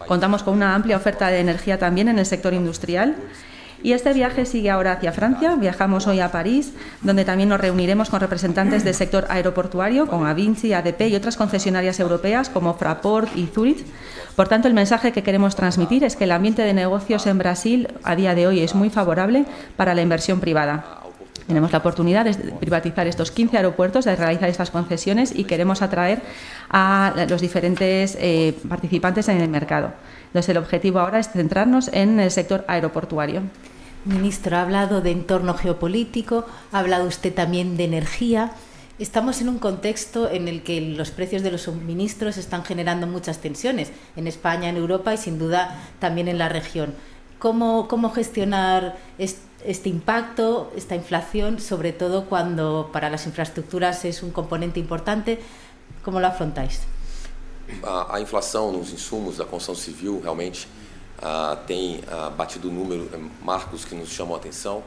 Contamos 0.07 0.41
con 0.41 0.55
una 0.55 0.73
amplia 0.73 0.95
oferta 0.97 1.27
de 1.27 1.39
energía 1.39 1.77
también 1.77 2.07
en 2.07 2.17
el 2.17 2.25
sector 2.25 2.53
industrial 2.53 3.15
y 3.81 3.93
este 3.93 4.13
viaje 4.13 4.45
sigue 4.45 4.69
ahora 4.69 4.93
hacia 4.93 5.11
Francia. 5.11 5.55
Viajamos 5.55 6.07
hoy 6.07 6.19
a 6.19 6.31
París, 6.31 6.73
donde 7.01 7.25
también 7.25 7.49
nos 7.49 7.61
reuniremos 7.61 8.09
con 8.09 8.19
representantes 8.19 8.83
del 8.83 8.93
sector 8.93 9.25
aeroportuario, 9.29 10.07
con 10.07 10.27
Avinci, 10.27 10.73
ADP 10.73 11.09
y 11.09 11.15
otras 11.15 11.37
concesionarias 11.37 11.99
europeas 11.99 12.49
como 12.49 12.73
Fraport 12.73 13.35
y 13.35 13.47
Zurich. 13.47 13.85
Por 14.35 14.47
tanto, 14.47 14.67
el 14.67 14.73
mensaje 14.73 15.11
que 15.11 15.23
queremos 15.23 15.55
transmitir 15.55 16.03
es 16.03 16.15
que 16.15 16.25
el 16.25 16.31
ambiente 16.31 16.61
de 16.61 16.73
negocios 16.73 17.27
en 17.27 17.37
Brasil 17.37 17.87
a 18.03 18.15
día 18.15 18.35
de 18.35 18.47
hoy 18.47 18.61
es 18.61 18.75
muy 18.75 18.89
favorable 18.89 19.45
para 19.75 19.93
la 19.93 20.01
inversión 20.01 20.39
privada. 20.39 20.99
Tenemos 21.49 21.71
la 21.71 21.79
oportunidad 21.79 22.25
de 22.25 22.35
privatizar 22.35 23.07
estos 23.07 23.31
15 23.31 23.57
aeropuertos, 23.57 24.05
de 24.05 24.15
realizar 24.15 24.49
estas 24.49 24.69
concesiones 24.69 25.33
y 25.35 25.45
queremos 25.45 25.81
atraer 25.81 26.21
a 26.69 27.25
los 27.27 27.41
diferentes 27.41 28.15
eh, 28.19 28.55
participantes 28.69 29.27
en 29.29 29.41
el 29.41 29.49
mercado. 29.49 29.91
Entonces, 30.27 30.49
el 30.49 30.57
objetivo 30.57 30.99
ahora 30.99 31.17
es 31.17 31.29
centrarnos 31.29 31.89
en 31.91 32.19
el 32.19 32.29
sector 32.29 32.65
aeroportuario. 32.67 33.41
Ministro, 34.05 34.57
ha 34.57 34.61
hablado 34.61 35.01
de 35.01 35.11
entorno 35.11 35.53
geopolítico, 35.53 36.45
ha 36.71 36.79
hablado 36.79 37.07
usted 37.07 37.33
también 37.33 37.77
de 37.77 37.83
energía. 37.83 38.53
Estamos 38.97 39.41
en 39.41 39.49
un 39.49 39.59
contexto 39.59 40.29
en 40.29 40.47
el 40.47 40.63
que 40.63 40.81
los 40.81 41.11
precios 41.11 41.41
de 41.41 41.51
los 41.51 41.63
suministros 41.63 42.37
están 42.37 42.63
generando 42.63 43.07
muchas 43.07 43.39
tensiones 43.39 43.91
en 44.15 44.27
España, 44.27 44.69
en 44.69 44.77
Europa 44.77 45.13
y 45.13 45.17
sin 45.17 45.37
duda 45.37 45.79
también 45.99 46.27
en 46.27 46.37
la 46.37 46.49
región. 46.49 46.93
¿Cómo, 47.39 47.87
cómo 47.87 48.11
gestionar 48.11 48.97
este 49.17 49.89
impacto, 49.89 50.71
esta 50.75 50.95
inflación, 50.95 51.59
sobre 51.59 51.93
todo 51.93 52.25
cuando 52.25 52.89
para 52.91 53.09
las 53.09 53.25
infraestructuras 53.25 54.03
es 54.05 54.23
un 54.23 54.31
componente 54.31 54.79
importante? 54.79 55.39
¿Cómo 56.03 56.19
lo 56.19 56.27
afrontáis? 56.27 56.81
A, 57.83 58.15
a 58.15 58.21
inflação 58.21 58.71
nos 58.71 58.91
insumos 58.91 59.37
da 59.37 59.45
construção 59.45 59.75
civil 59.75 60.19
realmente 60.21 60.67
tem 61.67 62.01
uh, 62.07 62.29
batido 62.31 62.69
número, 62.69 63.07
marcos 63.43 63.85
que 63.85 63.95
nos 63.95 64.09
chamam 64.09 64.35
a 64.35 64.37
atenção. 64.37 64.83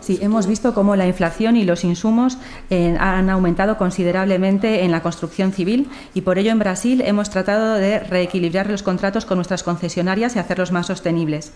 Sí, 0.00 0.20
hemos 0.22 0.46
visto 0.46 0.74
cómo 0.74 0.94
la 0.94 1.08
inflación 1.08 1.56
y 1.56 1.64
los 1.64 1.82
insumos 1.82 2.38
eh, 2.70 2.96
han 3.00 3.28
aumentado 3.30 3.78
considerablemente 3.78 4.84
en 4.84 4.92
la 4.92 5.02
construcción 5.02 5.52
civil 5.52 5.90
y 6.14 6.20
por 6.20 6.38
ello 6.38 6.52
en 6.52 6.60
Brasil 6.60 7.02
hemos 7.04 7.30
tratado 7.30 7.74
de 7.74 7.98
reequilibrar 7.98 8.70
los 8.70 8.84
contratos 8.84 9.24
con 9.24 9.38
nuestras 9.38 9.64
concesionarias 9.64 10.36
y 10.36 10.38
hacerlos 10.38 10.70
más 10.70 10.86
sostenibles. 10.86 11.52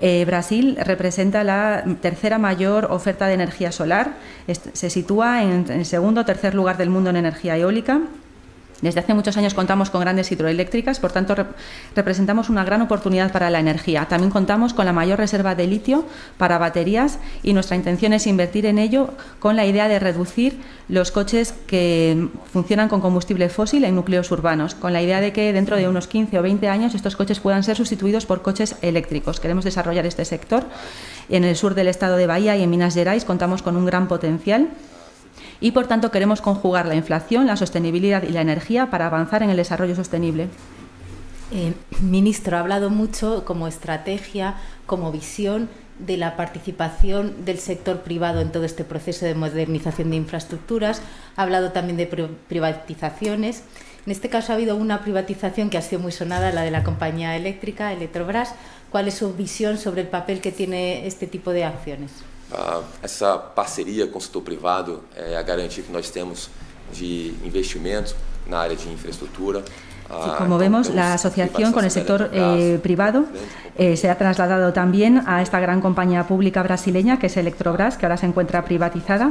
Eh, 0.00 0.24
Brasil 0.24 0.78
representa 0.82 1.44
la 1.44 1.84
tercera 2.00 2.38
mayor 2.38 2.86
oferta 2.86 3.26
de 3.26 3.34
energía 3.34 3.72
solar, 3.72 4.14
se 4.72 4.88
sitúa 4.88 5.42
en 5.42 5.66
el 5.68 5.84
segundo 5.84 6.22
o 6.22 6.24
tercer 6.24 6.54
lugar 6.54 6.78
del 6.78 6.88
mundo 6.88 7.10
en 7.10 7.16
energía 7.16 7.58
eólica 7.58 8.00
desde 8.82 9.00
hace 9.00 9.14
muchos 9.14 9.36
años 9.36 9.54
contamos 9.54 9.90
con 9.90 10.00
grandes 10.00 10.32
hidroeléctricas, 10.32 11.00
por 11.00 11.12
tanto 11.12 11.34
representamos 11.94 12.48
una 12.48 12.64
gran 12.64 12.82
oportunidad 12.82 13.32
para 13.32 13.50
la 13.50 13.60
energía. 13.60 14.06
También 14.06 14.30
contamos 14.30 14.74
con 14.74 14.86
la 14.86 14.92
mayor 14.92 15.18
reserva 15.18 15.54
de 15.54 15.66
litio 15.66 16.04
para 16.38 16.58
baterías 16.58 17.18
y 17.42 17.52
nuestra 17.52 17.76
intención 17.76 18.12
es 18.12 18.26
invertir 18.26 18.66
en 18.66 18.78
ello 18.78 19.10
con 19.38 19.56
la 19.56 19.66
idea 19.66 19.88
de 19.88 19.98
reducir 19.98 20.60
los 20.88 21.10
coches 21.10 21.54
que 21.66 22.28
funcionan 22.52 22.88
con 22.88 23.00
combustible 23.00 23.48
fósil 23.48 23.84
en 23.84 23.94
núcleos 23.94 24.30
urbanos, 24.30 24.74
con 24.74 24.92
la 24.92 25.02
idea 25.02 25.20
de 25.20 25.32
que 25.32 25.52
dentro 25.52 25.76
de 25.76 25.88
unos 25.88 26.06
15 26.08 26.38
o 26.38 26.42
20 26.42 26.68
años 26.68 26.94
estos 26.94 27.16
coches 27.16 27.40
puedan 27.40 27.62
ser 27.62 27.76
sustituidos 27.76 28.26
por 28.26 28.42
coches 28.42 28.76
eléctricos. 28.82 29.40
Queremos 29.40 29.64
desarrollar 29.64 30.06
este 30.06 30.24
sector. 30.24 30.64
En 31.28 31.44
el 31.44 31.56
sur 31.56 31.74
del 31.74 31.88
estado 31.88 32.16
de 32.16 32.26
Bahía 32.26 32.56
y 32.56 32.62
en 32.62 32.70
Minas 32.70 32.94
Gerais 32.94 33.24
contamos 33.24 33.62
con 33.62 33.76
un 33.76 33.86
gran 33.86 34.08
potencial 34.08 34.68
y 35.60 35.72
por 35.72 35.86
tanto 35.86 36.10
queremos 36.10 36.40
conjugar 36.40 36.86
la 36.86 36.94
inflación, 36.94 37.46
la 37.46 37.56
sostenibilidad 37.56 38.22
y 38.22 38.30
la 38.30 38.40
energía 38.40 38.90
para 38.90 39.06
avanzar 39.06 39.42
en 39.42 39.50
el 39.50 39.56
desarrollo 39.56 39.94
sostenible. 39.94 40.48
Eh, 41.52 41.74
ministro, 42.00 42.56
ha 42.56 42.60
hablado 42.60 42.90
mucho 42.90 43.44
como 43.44 43.66
estrategia, 43.66 44.54
como 44.86 45.10
visión 45.10 45.68
de 45.98 46.16
la 46.16 46.36
participación 46.36 47.44
del 47.44 47.58
sector 47.58 48.00
privado 48.00 48.40
en 48.40 48.52
todo 48.52 48.64
este 48.64 48.84
proceso 48.84 49.26
de 49.26 49.34
modernización 49.34 50.10
de 50.10 50.16
infraestructuras. 50.16 51.02
Ha 51.36 51.42
hablado 51.42 51.72
también 51.72 51.96
de 51.96 52.06
privatizaciones. 52.48 53.64
En 54.06 54.12
este 54.12 54.30
caso 54.30 54.52
ha 54.52 54.54
habido 54.54 54.76
una 54.76 55.02
privatización 55.02 55.68
que 55.68 55.76
ha 55.76 55.82
sido 55.82 56.00
muy 56.00 56.12
sonada, 56.12 56.52
la 56.52 56.62
de 56.62 56.70
la 56.70 56.84
compañía 56.84 57.36
eléctrica, 57.36 57.92
Electrobras. 57.92 58.54
¿Cuál 58.90 59.08
es 59.08 59.14
su 59.14 59.34
visión 59.34 59.76
sobre 59.76 60.00
el 60.02 60.08
papel 60.08 60.40
que 60.40 60.52
tiene 60.52 61.06
este 61.06 61.26
tipo 61.26 61.50
de 61.50 61.64
acciones? 61.64 62.10
Uh, 62.52 62.82
essa 63.00 63.38
parceria 63.38 64.08
com 64.08 64.18
o 64.18 64.20
setor 64.20 64.42
privado 64.42 65.04
é 65.14 65.36
a 65.36 65.42
garantia 65.42 65.84
que 65.84 65.92
nós 65.92 66.10
temos 66.10 66.50
de 66.92 67.32
investimento 67.44 68.16
na 68.46 68.58
área 68.58 68.76
de 68.76 68.88
infraestructura. 68.88 69.62
Sí, 69.62 70.30
como 70.38 70.58
vemos, 70.58 70.90
la 70.90 71.14
asociación 71.14 71.72
con 71.72 71.84
el 71.84 71.90
sector 71.92 72.30
eh, 72.32 72.80
privado 72.82 73.26
eh, 73.78 73.96
se 73.96 74.10
ha 74.10 74.18
trasladado 74.18 74.72
también 74.72 75.22
a 75.24 75.40
esta 75.40 75.60
gran 75.60 75.80
compañía 75.80 76.26
pública 76.26 76.64
brasileña 76.64 77.20
que 77.20 77.28
es 77.28 77.36
Electrobras, 77.36 77.96
que 77.96 78.06
ahora 78.06 78.16
se 78.16 78.26
encuentra 78.26 78.64
privatizada 78.64 79.30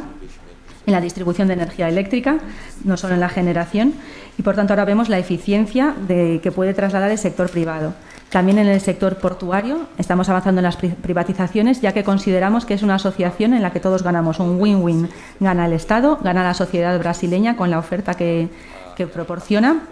en 0.85 0.93
la 0.93 1.01
distribución 1.01 1.49
de 1.49 1.55
energía 1.55 1.89
eléctrica, 1.89 2.37
no 2.85 2.95
solo 2.95 3.15
en 3.15 3.19
la 3.19 3.27
generación, 3.27 3.93
y 4.37 4.41
por 4.41 4.55
tanto 4.55 4.71
ahora 4.71 4.85
vemos 4.85 5.09
la 5.09 5.19
eficiencia 5.19 5.93
de, 6.07 6.39
que 6.41 6.53
puede 6.53 6.73
trasladar 6.73 7.11
el 7.11 7.17
sector 7.17 7.49
privado. 7.49 7.93
También 8.29 8.59
en 8.59 8.67
el 8.67 8.79
sector 8.79 9.17
portuario 9.17 9.87
estamos 9.97 10.29
avanzando 10.29 10.59
en 10.59 10.65
las 10.65 10.77
privatizaciones, 10.77 11.81
ya 11.81 11.93
que 11.93 12.03
consideramos 12.03 12.63
que 12.65 12.75
es 12.75 12.83
una 12.83 12.95
asociación 12.95 13.55
en 13.55 13.63
la 13.63 13.71
que 13.71 13.79
todos 13.79 14.03
ganamos. 14.03 14.39
Un 14.39 14.61
win-win. 14.61 15.09
Gana 15.39 15.65
el 15.65 15.73
Estado, 15.73 16.19
gana 16.21 16.43
la 16.43 16.53
sociedad 16.53 16.97
brasileña 16.99 17.55
con 17.55 17.71
la 17.71 17.79
oferta 17.79 18.13
que, 18.13 18.49
proporciona 19.13 19.83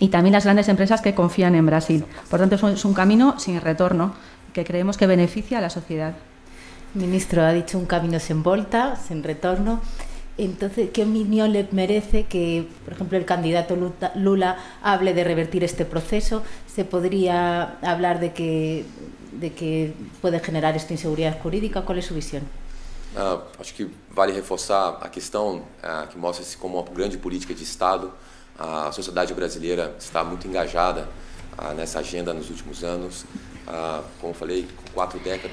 y 0.00 0.08
también 0.08 0.32
las 0.32 0.42
grandes 0.42 0.68
empresas 0.68 1.00
que 1.00 1.14
confían 1.14 1.54
en 1.54 1.64
Brasil. 1.64 2.04
Por 2.28 2.40
tanto, 2.40 2.56
es 2.56 2.84
un 2.84 2.92
camino 2.92 3.38
sin 3.38 3.60
retorno 3.60 4.14
que 4.52 4.64
creemos 4.64 4.96
que 4.96 5.06
beneficia 5.06 5.58
a 5.58 5.60
la 5.60 5.70
sociedad. 5.70 6.14
Ministro, 6.94 7.42
ha 7.42 7.52
dicho 7.52 7.78
un 7.78 7.86
camino 7.86 8.18
sin 8.18 8.42
vuelta, 8.42 8.96
sin 8.96 9.22
retorno. 9.22 9.80
Entonces, 10.38 10.90
¿qué 10.92 11.02
opinión 11.02 11.52
le 11.52 11.66
merece 11.72 12.26
que, 12.26 12.68
por 12.84 12.94
ejemplo, 12.94 13.18
el 13.18 13.24
candidato 13.24 13.76
Lula 14.14 14.56
hable 14.82 15.12
de 15.12 15.24
revertir 15.24 15.64
este 15.64 15.84
proceso? 15.84 16.44
¿Se 16.72 16.84
podría 16.84 17.76
hablar 17.82 18.20
de 18.20 18.32
que, 18.32 18.84
de 19.32 19.52
que 19.52 19.92
puede 20.22 20.38
generar 20.38 20.76
esta 20.76 20.92
inseguridad 20.92 21.40
jurídica? 21.42 21.82
¿Cuál 21.82 21.98
es 21.98 22.06
su 22.06 22.14
visión? 22.14 22.44
Uh, 23.16 23.40
acho 23.58 23.74
que 23.74 23.88
vale 24.14 24.32
reforçar 24.32 24.98
a 25.00 25.08
questão 25.08 25.62
uh, 25.82 26.06
que 26.08 26.18
mostra-se 26.18 26.56
como 26.56 26.78
uma 26.78 26.88
grande 26.94 27.16
política 27.16 27.52
de 27.52 27.64
Estado. 27.64 28.12
Uh, 28.58 28.88
a 28.88 28.92
sociedade 28.92 29.34
brasileira 29.34 29.96
está 29.98 30.22
muito 30.22 30.46
engajada 30.46 31.08
nessa 31.76 32.00
agenda 32.00 32.32
nos 32.34 32.50
últimos 32.50 32.84
anos. 32.84 33.24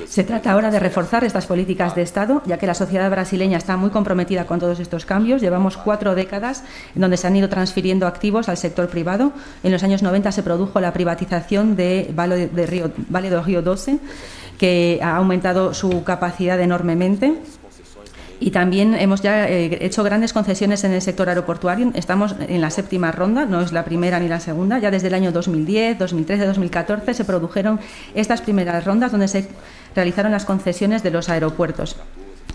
Se 0.07 0.23
trata 0.23 0.51
ahora 0.51 0.71
de 0.71 0.79
reforzar 0.79 1.25
estas 1.25 1.45
políticas 1.45 1.95
de 1.95 2.01
Estado, 2.01 2.41
ya 2.45 2.57
que 2.57 2.65
la 2.65 2.73
sociedad 2.73 3.11
brasileña 3.11 3.57
está 3.57 3.75
muy 3.75 3.89
comprometida 3.89 4.47
con 4.47 4.59
todos 4.59 4.79
estos 4.79 5.05
cambios. 5.05 5.41
Llevamos 5.41 5.75
cuatro 5.75 6.15
décadas 6.15 6.63
en 6.95 7.01
donde 7.01 7.17
se 7.17 7.27
han 7.27 7.35
ido 7.35 7.49
transfiriendo 7.49 8.07
activos 8.07 8.47
al 8.47 8.55
sector 8.55 8.87
privado. 8.87 9.33
En 9.63 9.73
los 9.73 9.83
años 9.83 10.01
90 10.01 10.31
se 10.31 10.43
produjo 10.43 10.79
la 10.79 10.93
privatización 10.93 11.75
de 11.75 12.09
Vale, 12.15 12.47
Río, 12.47 12.91
Vale 13.09 13.29
do 13.29 13.43
Río 13.43 13.61
12, 13.61 13.99
que 14.57 14.99
ha 15.03 15.17
aumentado 15.17 15.73
su 15.73 16.05
capacidad 16.05 16.59
enormemente. 16.61 17.41
Y 18.39 18.51
también 18.51 18.95
hemos 18.95 19.21
ya 19.21 19.47
eh, 19.47 19.77
hecho 19.81 20.03
grandes 20.03 20.33
concesiones 20.33 20.83
en 20.83 20.91
el 20.91 21.01
sector 21.01 21.29
aeroportuario. 21.29 21.91
Estamos 21.93 22.35
en 22.47 22.59
la 22.61 22.69
séptima 22.69 23.11
ronda, 23.11 23.45
no 23.45 23.61
es 23.61 23.71
la 23.71 23.85
primera 23.85 24.19
ni 24.19 24.27
la 24.27 24.39
segunda. 24.39 24.77
Ya 24.79 24.91
desde 24.91 25.07
el 25.07 25.13
año 25.13 25.31
2010, 25.31 25.97
2013, 25.99 26.45
2014 26.45 27.13
se 27.13 27.25
produjeron 27.25 27.79
estas 28.13 28.41
primeras 28.41 28.83
rondas 28.83 29.11
donde 29.11 29.27
se 29.27 29.47
realizaron 29.95 30.31
las 30.31 30.45
concesiones 30.45 31.01
de 31.01 31.11
los 31.11 31.29
aeropuertos. 31.29 31.95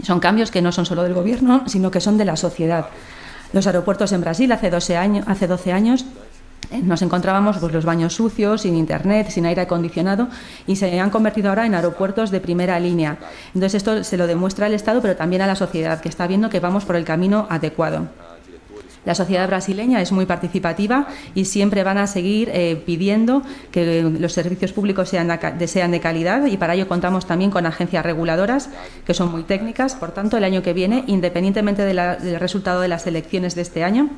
Son 0.03 0.21
cambios 0.21 0.51
que 0.51 0.63
no 0.63 0.73
son 0.73 0.87
solo 0.87 1.03
del 1.03 1.15
Gobierno, 1.15 1.65
sino 1.67 1.91
que 1.91 2.01
son 2.01 2.19
de 2.19 2.25
la 2.25 2.37
sociedad. 2.37 2.87
Los 3.53 3.67
aeropuertos 3.67 4.13
en 4.13 4.21
Brasil 4.21 4.53
hace 4.53 4.71
12 4.71 4.97
años, 4.97 5.25
hace 5.29 5.47
12 5.47 5.73
años 5.73 6.05
nos 6.83 7.03
encontrábamos 7.03 7.59
pues, 7.59 7.73
los 7.73 7.85
baños 7.85 8.15
sucios, 8.15 8.63
sin 8.63 8.77
internet, 8.77 9.29
sin 9.31 9.47
aire 9.47 9.63
acondicionado 9.63 10.29
y 10.67 10.77
se 10.77 11.01
han 11.01 11.11
convertido 11.11 11.49
ahora 11.49 11.67
en 11.67 11.75
aeropuertos 11.75 12.31
de 12.31 12.41
primera 12.41 12.79
línea. 12.79 13.19
Entonces 13.55 13.75
esto 13.75 14.05
se 14.05 14.17
lo 14.17 14.27
demuestra 14.27 14.67
al 14.67 14.75
Estado, 14.75 15.03
pero 15.03 15.17
también 15.17 15.43
a 15.43 15.47
la 15.47 15.57
sociedad, 15.57 16.01
que 16.01 16.09
está 16.09 16.27
viendo 16.27 16.49
que 16.51 16.61
vamos 16.61 16.85
por 16.85 16.97
el 16.97 17.05
camino 17.05 17.47
adecuado. 17.51 18.09
La 19.07 19.15
sociedad 19.15 19.47
brasileña 19.47 20.03
es 20.03 20.13
muy 20.13 20.27
participativa 20.27 21.07
y 21.35 21.47
siempre 21.47 21.83
van 21.85 21.97
a 21.97 22.07
seguir 22.07 22.51
eh, 22.53 22.81
pidiendo 22.85 23.43
que 23.71 24.03
los 24.03 24.33
servicios 24.35 24.73
públicos 24.73 25.09
sean 25.09 25.29
de, 25.29 25.69
sean 25.69 25.91
de 25.91 26.01
calidad 26.01 26.45
y 26.45 26.59
para 26.59 26.75
ello 26.75 26.87
contamos 26.87 27.27
también 27.27 27.51
con 27.51 27.65
agencias 27.65 28.05
reguladoras 28.05 28.69
que 29.07 29.15
son 29.15 29.33
muy 29.33 29.45
técnicas. 29.45 29.95
Por 29.95 30.13
tanto, 30.13 30.37
el 30.37 30.45
año 30.45 30.63
que 30.63 30.75
viene, 30.75 31.05
independientemente 31.07 31.83
del 31.87 32.39
resultado 32.39 32.83
de 32.83 32.89
las 32.89 33.07
elecciones 33.07 33.55
de 33.55 33.63
este 33.63 33.85
año, 33.85 34.11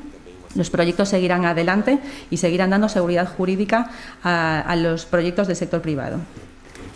los 0.55 0.69
proyectos 0.69 1.09
seguirán 1.09 1.45
adelante 1.45 1.99
y 2.29 2.37
seguirán 2.37 2.69
dando 2.69 2.89
seguridad 2.89 3.27
jurídica 3.27 3.89
a, 4.23 4.75
los 4.75 5.05
proyectos 5.05 5.47
del 5.47 5.55
sector 5.55 5.81
privado. 5.81 6.19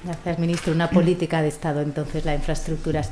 Gracias, 0.03 0.39
ministro. 0.39 0.73
Una 0.73 0.89
política 0.89 1.41
de 1.41 1.49
Estado, 1.49 1.81
entonces, 1.81 2.25
las 2.25 2.35
infraestructuras. 2.35 3.11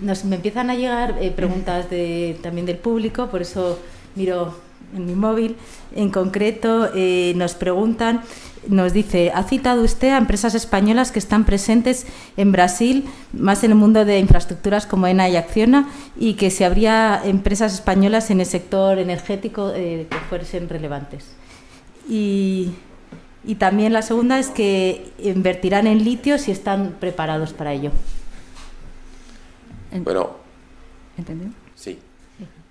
Nos, 0.00 0.24
me 0.24 0.36
empiezan 0.36 0.70
a 0.70 0.74
llegar 0.74 1.16
eh, 1.20 1.30
preguntas 1.30 1.86
también 2.42 2.66
del 2.66 2.78
público, 2.78 3.28
por 3.28 3.42
eso 3.42 3.78
miro 4.14 4.56
en 4.94 5.06
mi 5.06 5.14
móvil. 5.14 5.56
En 5.94 6.10
concreto, 6.10 6.88
eh, 6.94 7.32
nos 7.36 7.54
preguntan 7.54 8.22
nos 8.68 8.92
dice, 8.92 9.32
ha 9.34 9.42
citado 9.42 9.82
usted 9.82 10.10
a 10.10 10.18
empresas 10.18 10.54
españolas 10.54 11.10
que 11.10 11.18
están 11.18 11.44
presentes 11.44 12.06
en 12.36 12.52
Brasil, 12.52 13.08
más 13.32 13.64
en 13.64 13.72
el 13.72 13.76
mundo 13.76 14.04
de 14.04 14.18
infraestructuras 14.18 14.86
como 14.86 15.06
ENA 15.06 15.28
y 15.28 15.36
Acciona, 15.36 15.88
y 16.16 16.34
que 16.34 16.50
si 16.50 16.64
habría 16.64 17.20
empresas 17.24 17.74
españolas 17.74 18.30
en 18.30 18.40
el 18.40 18.46
sector 18.46 18.98
energético 18.98 19.72
eh, 19.74 20.06
que 20.08 20.16
fuesen 20.28 20.68
relevantes. 20.68 21.34
Y, 22.08 22.72
y, 23.44 23.56
también 23.56 23.92
la 23.92 24.02
segunda 24.02 24.38
es 24.38 24.48
que 24.48 25.12
invertirán 25.18 25.86
en 25.86 26.04
litio 26.04 26.38
si 26.38 26.50
están 26.50 26.96
preparados 27.00 27.52
para 27.52 27.72
ello. 27.72 27.90
Bueno, 29.92 30.30
¿entendió? 31.16 31.61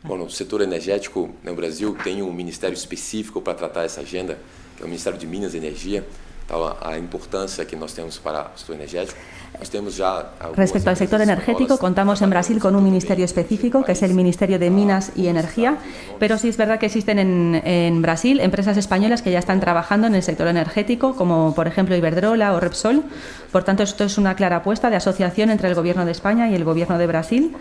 Sí. 0.02 0.08
Bueno, 0.08 0.26
el 0.26 0.32
sector 0.32 0.62
energético 0.62 1.30
en 1.44 1.56
Brasil 1.56 1.96
tiene 2.04 2.24
un 2.24 2.36
ministerio 2.36 2.76
específico 2.76 3.44
para 3.44 3.58
tratar 3.58 3.86
esa 3.86 4.02
agenda. 4.02 4.38
que 4.82 4.84
é 4.84 4.86
o 4.86 4.90
Ministério 4.90 5.20
de 5.20 5.28
Minas 5.28 5.54
e 5.54 5.58
Energia, 5.58 6.04
então, 6.44 6.76
a 6.82 6.98
importância 6.98 7.64
que 7.64 7.76
nós 7.76 7.94
temos 7.94 8.18
para 8.18 8.52
o 8.54 8.60
setor 8.60 8.76
energético. 8.76 9.18
Nós 9.58 9.70
temos 9.70 9.96
já 9.96 10.26
Respecto 10.56 10.88
al 10.88 10.98
sector 10.98 11.22
energético, 11.22 11.78
contamos 11.78 12.22
en 12.22 12.30
Brasil 12.30 12.60
con 12.60 12.76
un 12.76 12.84
ministerio 12.84 13.24
específico, 13.26 13.84
que 13.84 13.92
es 13.92 14.02
el 14.02 14.14
Ministerio 14.14 14.58
de 14.58 14.70
Minas 14.70 15.12
y 15.16 15.28
Energía, 15.28 15.78
pero 16.20 16.38
sí 16.38 16.50
es 16.50 16.58
verdad 16.58 16.80
que 16.80 16.88
existen 16.88 17.20
en, 17.20 17.62
en 17.64 18.02
Brasil 18.02 18.40
empresas 18.40 18.76
españolas 18.78 19.22
que 19.22 19.32
ya 19.32 19.40
están 19.40 19.60
trabajando 19.60 20.08
en 20.08 20.16
el 20.16 20.24
sector 20.24 20.48
energético, 20.48 21.16
como 21.16 21.54
por 21.54 21.68
ejemplo 21.68 21.96
Iberdrola 21.96 22.54
o 22.54 22.60
Repsol. 22.60 23.04
Por 23.52 23.64
tanto, 23.64 23.84
esto 23.84 24.04
es 24.04 24.18
una 24.18 24.36
clara 24.36 24.58
apuesta 24.58 24.90
de 24.90 24.96
asociación 24.96 25.52
entre 25.52 25.70
el 25.70 25.76
Gobierno 25.76 26.06
de 26.06 26.12
España 26.12 26.50
y 26.50 26.56
el 26.56 26.64
Gobierno 26.64 26.98
de 26.98 27.08
Brasil. 27.08 27.56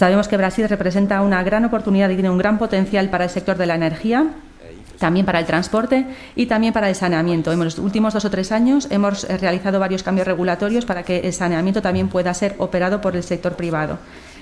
Sabemos 0.00 0.28
que 0.28 0.38
Brasil 0.38 0.66
representa 0.66 1.20
una 1.20 1.42
gran 1.42 1.62
oportunidad 1.66 2.08
y 2.08 2.14
tiene 2.14 2.30
un 2.30 2.38
gran 2.38 2.56
potencial 2.56 3.10
para 3.10 3.24
el 3.24 3.28
sector 3.28 3.58
de 3.58 3.66
la 3.66 3.74
energía 3.74 4.28
también 4.98 5.26
para 5.26 5.40
el 5.40 5.44
transporte 5.44 6.06
y 6.34 6.46
también 6.46 6.72
para 6.72 6.88
el 6.88 6.94
saneamiento. 6.94 7.52
En 7.52 7.62
los 7.62 7.78
últimos 7.78 8.14
dos 8.14 8.24
o 8.24 8.30
tres 8.30 8.50
años 8.50 8.88
hemos 8.90 9.24
eh, 9.24 9.36
realizado 9.36 9.78
varios 9.78 10.02
cambios 10.02 10.26
regulatorios 10.26 10.86
para 10.86 11.02
que 11.02 11.18
el 11.18 11.34
saneamiento 11.34 11.82
también 11.82 12.08
pueda 12.08 12.32
ser 12.32 12.54
operado 12.56 13.02
por 13.02 13.14
el 13.14 13.22
sector 13.22 13.56
privado. 13.56 13.98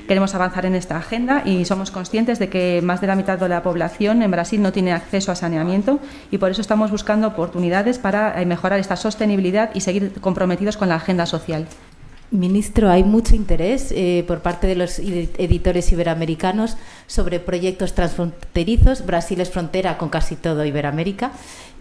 Queremos 0.07 0.33
avanzar 0.37 0.65
en 0.65 0.77
esta 0.77 0.97
agenda 0.97 1.43
y 1.45 1.65
somos 1.65 1.91
conscientes 1.91 2.39
de 2.39 2.49
que 2.49 2.81
más 2.81 3.01
de 3.01 3.09
la 3.09 3.17
mitad 3.17 3.37
de 3.37 3.49
la 3.49 3.65
población 3.65 4.23
en 4.23 4.31
Brasil 4.31 4.63
no 4.63 4.71
tiene 4.71 4.93
acceso 4.93 5.33
a 5.33 5.35
saneamiento 5.35 5.99
y 6.31 6.39
por 6.39 6.53
eso 6.53 6.61
estamos 6.61 6.93
buscando 6.93 7.27
oportunidades 7.27 7.99
para 7.99 8.41
eh, 8.41 8.47
mejorar 8.47 8.79
esta 8.79 8.95
sostenibilidad 8.95 9.71
y 9.75 9.81
seguir 9.81 10.21
comprometidos 10.21 10.77
con 10.77 10.89
la 10.89 10.95
agenda 10.95 11.27
social. 11.27 11.67
Ministro, 12.31 12.91
hay 12.91 13.05
mucho 13.05 13.35
interés 13.35 13.91
eh, 13.91 14.23
por 14.27 14.41
parte 14.41 14.67
de 14.67 14.75
los 14.75 14.99
editores 14.99 15.91
iberoamericanos 15.93 16.77
sobre 17.07 17.41
proyectos 17.41 17.95
transfronterizos. 17.95 19.07
Brasil 19.07 19.41
es 19.41 19.51
frontera 19.51 19.97
con 19.97 20.11
casi 20.11 20.37
todo 20.37 20.67
Iberoamérica 20.67 21.33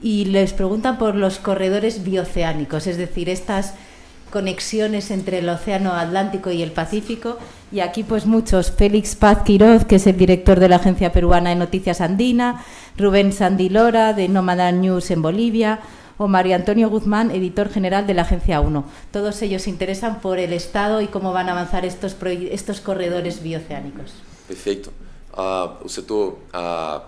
y 0.01 0.25
les 0.25 0.53
preguntan 0.53 0.97
por 0.97 1.15
los 1.15 1.39
corredores 1.39 2.05
bioceánicos, 2.05 2.87
es 2.87 2.97
decir, 2.97 3.27
estas 3.27 3.73
conexiones 4.31 5.11
entre 5.11 5.39
el 5.39 5.49
Océano 5.49 5.93
Atlántico 5.93 6.49
y 6.51 6.61
el 6.61 6.71
Pacífico. 6.71 7.37
Y 7.73 7.81
aquí, 7.81 8.03
pues 8.03 8.25
muchos: 8.25 8.71
Félix 8.71 9.15
Paz 9.15 9.39
Quiroz, 9.43 9.83
que 9.83 9.97
es 9.97 10.07
el 10.07 10.15
director 10.15 10.61
de 10.61 10.69
la 10.69 10.77
Agencia 10.77 11.11
Peruana 11.11 11.49
de 11.49 11.57
Noticias 11.57 11.99
Andina, 11.99 12.63
Rubén 12.97 13.33
Sandilora, 13.33 14.13
de 14.13 14.29
Nomada 14.29 14.71
News 14.71 15.11
en 15.11 15.21
Bolivia 15.21 15.81
o 16.17 16.27
Mario 16.27 16.55
Antonio 16.55 16.89
Guzmán, 16.89 17.31
editor 17.31 17.69
general 17.69 18.07
de 18.07 18.13
la 18.13 18.23
Agencia 18.23 18.61
1. 18.61 18.83
Todos 19.11 19.41
ellos 19.41 19.63
se 19.63 19.69
interesan 19.69 20.19
por 20.19 20.39
el 20.39 20.53
Estado 20.53 21.01
y 21.01 21.07
cómo 21.07 21.33
van 21.33 21.49
a 21.49 21.51
avanzar 21.51 21.85
estos, 21.85 22.15
estos 22.51 22.81
corredores 22.81 23.41
bioceánicos. 23.41 24.13
Perfecto. 24.47 24.91
Uh, 25.37 25.85
o 25.85 25.89
setor 25.89 26.39
uh, 26.53 27.01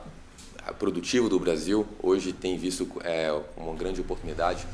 produtivo 0.77 1.29
do 1.29 1.39
Brasil 1.39 1.85
hoje 2.01 2.31
tem 2.31 2.57
visto 2.57 2.87
eh, 3.03 3.33
uma 3.57 3.73
grande 3.73 4.01
oportunidade 4.01 4.67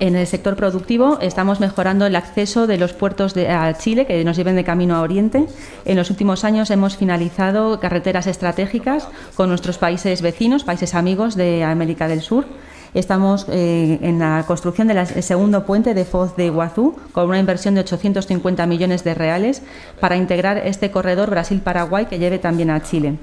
En 0.00 0.16
el 0.16 0.26
sector 0.26 0.56
productivo 0.56 1.18
estamos 1.20 1.60
mejorando 1.60 2.06
el 2.06 2.16
acceso 2.16 2.66
de 2.66 2.78
los 2.78 2.92
puertos 2.92 3.34
de, 3.34 3.48
a 3.50 3.76
Chile 3.76 4.06
que 4.06 4.24
nos 4.24 4.36
lleven 4.36 4.56
de 4.56 4.64
camino 4.64 4.96
a 4.96 5.02
Oriente. 5.02 5.46
En 5.84 5.96
los 5.96 6.10
últimos 6.10 6.44
años 6.44 6.70
hemos 6.70 6.96
finalizado 6.96 7.78
carreteras 7.80 8.26
estratégicas 8.26 9.08
con 9.34 9.48
nuestros 9.48 9.78
países 9.78 10.22
vecinos, 10.22 10.64
países 10.64 10.94
amigos 10.94 11.36
de 11.36 11.64
América 11.64 12.08
del 12.08 12.22
Sur. 12.22 12.46
Estamos 12.92 13.46
eh, 13.48 13.98
en 14.02 14.18
la 14.18 14.44
construcción 14.46 14.88
del 14.88 15.06
segundo 15.22 15.64
puente 15.64 15.94
de 15.94 16.04
Foz 16.04 16.34
de 16.34 16.46
Iguazú 16.46 16.96
con 17.12 17.28
una 17.28 17.38
inversión 17.38 17.74
de 17.74 17.82
850 17.82 18.66
millones 18.66 19.04
de 19.04 19.14
reales 19.14 19.62
para 20.00 20.16
integrar 20.16 20.58
este 20.58 20.90
corredor 20.90 21.30
Brasil-Paraguay 21.30 22.06
que 22.06 22.18
lleve 22.18 22.40
también 22.40 22.70
a 22.70 22.82
Chile. 22.82 23.14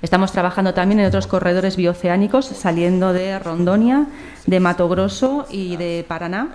Estamos 0.00 0.32
trabajando 0.32 0.72
también 0.72 1.00
en 1.00 1.06
otros 1.06 1.26
corredores 1.26 1.76
bioceánicos 1.76 2.46
saliendo 2.46 3.12
de 3.12 3.38
Rondonia, 3.38 4.06
de 4.46 4.60
Mato 4.60 4.88
Grosso 4.88 5.46
y 5.50 5.76
de 5.76 6.04
Paraná. 6.08 6.48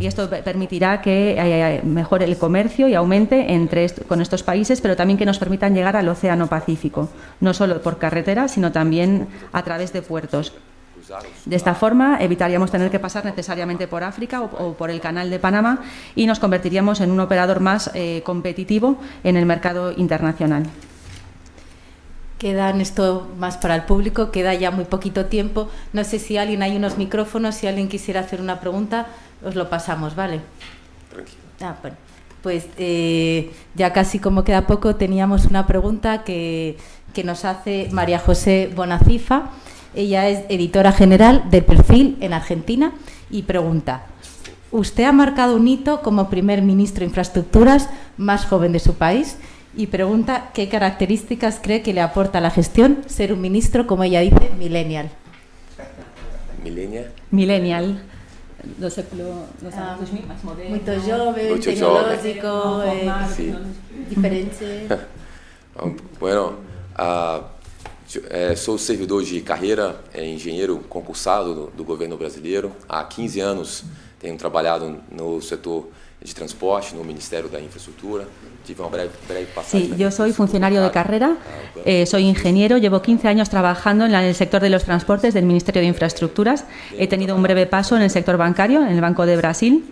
Y 0.00 0.06
esto 0.06 0.28
permitirá 0.30 1.00
que 1.00 1.36
eh, 1.38 1.80
mejore 1.84 2.24
el 2.24 2.38
comercio 2.38 2.88
y 2.88 2.94
aumente 2.94 3.52
entre 3.52 3.88
con 4.08 4.20
estos 4.20 4.42
países, 4.42 4.80
pero 4.80 4.96
también 4.96 5.18
que 5.18 5.26
nos 5.26 5.38
permitan 5.38 5.74
llegar 5.74 5.96
al 5.96 6.08
Océano 6.08 6.46
Pacífico, 6.48 7.08
no 7.40 7.52
solo 7.54 7.82
por 7.82 7.98
carretera, 7.98 8.48
sino 8.48 8.72
también 8.72 9.28
a 9.52 9.62
través 9.62 9.92
de 9.92 10.02
puertos. 10.02 10.54
De 11.44 11.56
esta 11.56 11.74
forma 11.74 12.18
evitaríamos 12.20 12.70
tener 12.70 12.90
que 12.90 12.98
pasar 12.98 13.24
necesariamente 13.24 13.88
por 13.88 14.04
África 14.04 14.42
o, 14.42 14.74
por 14.74 14.90
el 14.90 15.00
canal 15.00 15.30
de 15.30 15.38
Panamá 15.38 15.80
y 16.14 16.26
nos 16.26 16.38
convertiríamos 16.38 17.00
en 17.00 17.10
un 17.10 17.20
operador 17.20 17.60
más 17.60 17.90
eh, 17.94 18.22
competitivo 18.24 18.98
en 19.24 19.36
el 19.36 19.46
mercado 19.46 19.92
internacional. 19.92 20.64
Quedan 22.38 22.80
esto 22.80 23.28
más 23.36 23.56
para 23.56 23.74
el 23.74 23.82
público, 23.82 24.30
queda 24.30 24.54
ya 24.54 24.70
muy 24.70 24.84
poquito 24.84 25.26
tiempo. 25.26 25.68
No 25.92 26.04
sé 26.04 26.20
si 26.20 26.36
alguien 26.36 26.62
hay 26.62 26.76
unos 26.76 26.96
micrófonos, 26.96 27.56
si 27.56 27.66
alguien 27.66 27.88
quisiera 27.88 28.20
hacer 28.20 28.40
una 28.40 28.60
pregunta, 28.60 29.08
os 29.44 29.56
lo 29.56 29.68
pasamos, 29.68 30.14
¿vale? 30.14 30.40
Ah, 31.60 31.74
bueno. 31.82 31.96
Pues 32.42 32.68
eh, 32.78 33.52
ya 33.74 33.92
casi 33.92 34.20
como 34.20 34.44
queda 34.44 34.68
poco, 34.68 34.94
teníamos 34.94 35.46
una 35.46 35.66
pregunta 35.66 36.22
que, 36.22 36.78
que 37.12 37.24
nos 37.24 37.44
hace 37.44 37.88
María 37.90 38.20
José 38.20 38.70
Bonacifa. 38.72 39.50
Ella 39.98 40.28
es 40.28 40.44
editora 40.48 40.92
general 40.92 41.50
del 41.50 41.64
Perfil 41.64 42.18
en 42.20 42.32
Argentina 42.32 42.92
y 43.32 43.42
pregunta, 43.42 44.06
usted 44.70 45.02
ha 45.02 45.10
marcado 45.10 45.56
un 45.56 45.66
hito 45.66 46.02
como 46.02 46.30
primer 46.30 46.62
ministro 46.62 47.00
de 47.00 47.06
Infraestructuras 47.06 47.88
más 48.16 48.46
joven 48.46 48.70
de 48.70 48.78
su 48.78 48.94
país 48.94 49.38
y 49.76 49.88
pregunta 49.88 50.50
qué 50.54 50.68
características 50.68 51.58
cree 51.60 51.82
que 51.82 51.92
le 51.92 52.00
aporta 52.00 52.38
a 52.38 52.40
la 52.40 52.52
gestión 52.52 52.98
ser 53.06 53.32
un 53.32 53.40
ministro, 53.40 53.88
como 53.88 54.04
ella 54.04 54.20
dice, 54.20 54.50
millennial. 54.56 55.10
Millennial. 56.62 57.10
Millennial. 57.32 58.00
Lo 58.78 58.90
século, 58.90 59.46
ah, 59.74 59.98
moderno, 60.44 60.70
muito 60.70 60.92
jovem, 61.00 61.58
tecnológico, 61.58 62.82
eh, 62.84 63.10
sí. 63.34 63.52
diferente. 64.08 64.86
bueno, 66.20 66.52
uh, 66.96 67.57
É, 68.30 68.54
sou 68.56 68.78
servidor 68.78 69.22
de 69.22 69.40
carreira, 69.40 70.00
é, 70.12 70.24
engenheiro 70.24 70.78
concursado 70.88 71.54
do, 71.54 71.66
do, 71.68 71.84
governo 71.84 72.16
brasileiro. 72.16 72.72
Há 72.88 73.04
15 73.04 73.40
anos 73.40 73.84
tenho 74.20 74.36
trabalhado 74.36 75.00
no 75.10 75.40
setor 75.40 75.88
de 76.20 76.34
transporte, 76.34 76.94
no 76.94 77.04
Ministério 77.04 77.48
da 77.48 77.60
Infraestructura. 77.60 78.26
Tive 78.64 78.80
uma 78.80 78.90
breve, 78.90 79.10
breve. 79.26 79.48
Sí, 79.64 79.94
yo 79.96 80.10
soy 80.10 80.32
funcionario 80.32 80.82
de 80.82 80.90
carrera, 80.90 81.36
eh, 81.84 82.04
soy 82.06 82.24
ingeniero, 82.24 82.76
llevo 82.76 83.00
15 83.00 83.28
años 83.28 83.48
trabajando 83.48 84.04
en, 84.04 84.12
la, 84.12 84.22
en 84.22 84.28
el 84.28 84.34
sector 84.34 84.60
de 84.60 84.68
los 84.68 84.84
transportes 84.84 85.32
del 85.32 85.46
Ministerio 85.46 85.80
de 85.80 85.88
Infraestructuras. 85.88 86.64
He 86.98 87.06
tenido 87.06 87.36
un 87.36 87.42
breve 87.42 87.66
paso 87.66 87.96
en 87.96 88.02
el 88.02 88.10
sector 88.10 88.36
bancario, 88.36 88.82
en 88.82 88.88
el 88.88 89.00
Banco 89.00 89.24
de 89.26 89.36
Brasil 89.36 89.84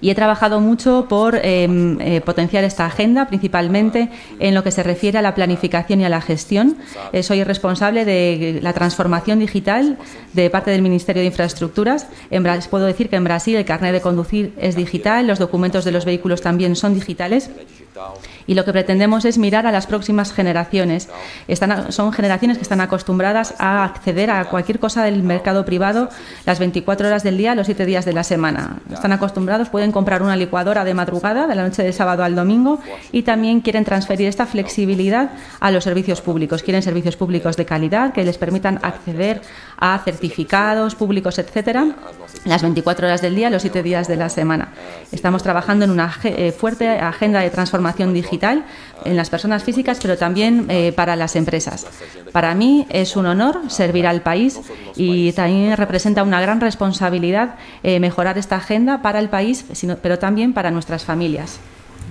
y 0.00 0.10
he 0.10 0.14
trabajado 0.14 0.60
mucho 0.60 1.06
por 1.08 1.36
em, 1.36 2.00
eh, 2.00 2.20
potenciar 2.20 2.64
esta 2.64 2.86
agenda, 2.86 3.26
principalmente 3.26 4.08
en 4.38 4.54
lo 4.54 4.62
que 4.62 4.70
se 4.70 4.82
refiere 4.82 5.18
a 5.18 5.22
la 5.22 5.34
planificación 5.34 6.00
y 6.00 6.04
a 6.04 6.08
la 6.08 6.20
gestión. 6.20 6.76
Eh, 7.12 7.22
soy 7.22 7.44
responsable 7.44 8.04
de 8.04 8.60
la 8.62 8.72
transformación 8.72 9.38
digital 9.38 9.96
de 10.32 10.50
parte 10.50 10.70
del 10.70 10.82
Ministerio 10.82 11.20
de 11.20 11.26
Infraestructuras. 11.26 12.06
Puedo 12.70 12.86
decir 12.86 13.08
que 13.08 13.16
en 13.16 13.24
Brasil 13.24 13.56
el 13.56 13.64
carnet 13.64 13.92
de 13.92 14.00
conducir 14.00 14.52
es 14.58 14.76
digital, 14.76 15.26
los 15.26 15.38
documentos 15.38 15.84
de 15.84 15.92
los 15.92 16.04
vehículos 16.04 16.40
también 16.40 16.76
son 16.76 16.94
digitales. 16.94 17.50
Y 18.46 18.54
lo 18.54 18.64
que 18.64 18.72
pretendemos 18.72 19.24
es 19.24 19.38
mirar 19.38 19.66
a 19.66 19.72
las 19.72 19.86
próximas 19.86 20.32
generaciones. 20.32 21.08
Están, 21.48 21.92
son 21.92 22.12
generaciones 22.12 22.58
que 22.58 22.62
están 22.62 22.80
acostumbradas 22.80 23.54
a 23.58 23.84
acceder 23.84 24.30
a 24.30 24.44
cualquier 24.46 24.78
cosa 24.78 25.04
del 25.04 25.22
mercado 25.22 25.64
privado 25.64 26.08
las 26.44 26.58
24 26.58 27.06
horas 27.06 27.22
del 27.22 27.36
día, 27.36 27.54
los 27.54 27.66
7 27.66 27.86
días 27.86 28.04
de 28.04 28.12
la 28.12 28.24
semana. 28.24 28.78
Están 28.92 29.12
acostumbrados, 29.12 29.68
pueden 29.68 29.92
comprar 29.92 30.22
una 30.22 30.36
licuadora 30.36 30.84
de 30.84 30.94
madrugada, 30.94 31.46
de 31.46 31.54
la 31.54 31.62
noche 31.62 31.82
de 31.82 31.92
sábado 31.92 32.24
al 32.24 32.34
domingo, 32.34 32.80
y 33.12 33.22
también 33.22 33.60
quieren 33.60 33.84
transferir 33.84 34.28
esta 34.28 34.46
flexibilidad 34.46 35.30
a 35.60 35.70
los 35.70 35.84
servicios 35.84 36.20
públicos. 36.20 36.62
Quieren 36.62 36.82
servicios 36.82 37.16
públicos 37.16 37.56
de 37.56 37.64
calidad 37.64 38.12
que 38.12 38.24
les 38.24 38.38
permitan 38.38 38.80
acceder 38.82 39.40
a 39.78 39.98
certificados 40.04 40.94
públicos, 40.94 41.38
etcétera, 41.38 41.86
las 42.44 42.62
24 42.62 43.06
horas 43.06 43.22
del 43.22 43.34
día, 43.34 43.50
los 43.50 43.62
7 43.62 43.82
días 43.82 44.08
de 44.08 44.16
la 44.16 44.28
semana. 44.28 44.72
Estamos 45.12 45.42
trabajando 45.42 45.84
en 45.84 45.90
una 45.90 46.12
eh, 46.24 46.52
fuerte 46.52 46.88
agenda 46.88 47.40
de 47.40 47.50
transformación 47.50 47.83
digital 48.12 48.64
en 49.04 49.16
las 49.16 49.30
personas 49.30 49.62
físicas, 49.62 49.98
pero 50.00 50.16
también 50.16 50.66
eh, 50.68 50.92
para 50.92 51.16
las 51.16 51.36
empresas. 51.36 51.86
Para 52.32 52.54
mí 52.54 52.86
es 52.88 53.16
un 53.16 53.26
honor 53.26 53.70
servir 53.70 54.06
al 54.06 54.22
país 54.22 54.60
y 54.96 55.32
también 55.32 55.76
representa 55.76 56.22
una 56.22 56.40
gran 56.40 56.60
responsabilidad 56.60 57.56
eh, 57.82 58.00
mejorar 58.00 58.38
esta 58.38 58.56
agenda 58.56 59.02
para 59.02 59.18
el 59.18 59.28
país, 59.28 59.64
pero 60.02 60.18
también 60.18 60.52
para 60.52 60.70
nuestras 60.70 61.04
familias. 61.04 61.58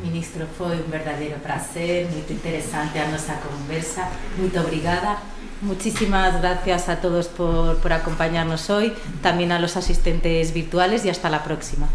Ministro, 0.04 0.46
fue 0.58 0.68
un 0.68 0.92
verdadero 0.92 1.38
placer, 1.38 2.08
muy 2.08 2.24
interesante 2.30 3.00
a 3.00 3.08
nuestra 3.08 3.40
conversa. 3.40 4.10
Muy 4.38 4.56
obrigada. 4.58 5.18
Muchísimas 5.62 6.42
gracias 6.42 6.90
a 6.90 6.98
todos 6.98 7.28
por, 7.28 7.78
por 7.78 7.94
acompañarnos 7.94 8.70
hoy, 8.70 8.92
también 9.22 9.54
a 9.54 9.60
los 9.60 9.78
asistentes 9.78 10.54
virtuales 10.54 11.06
y 11.06 11.10
hasta 11.10 11.30
la 11.30 11.44
próxima. 11.44 11.88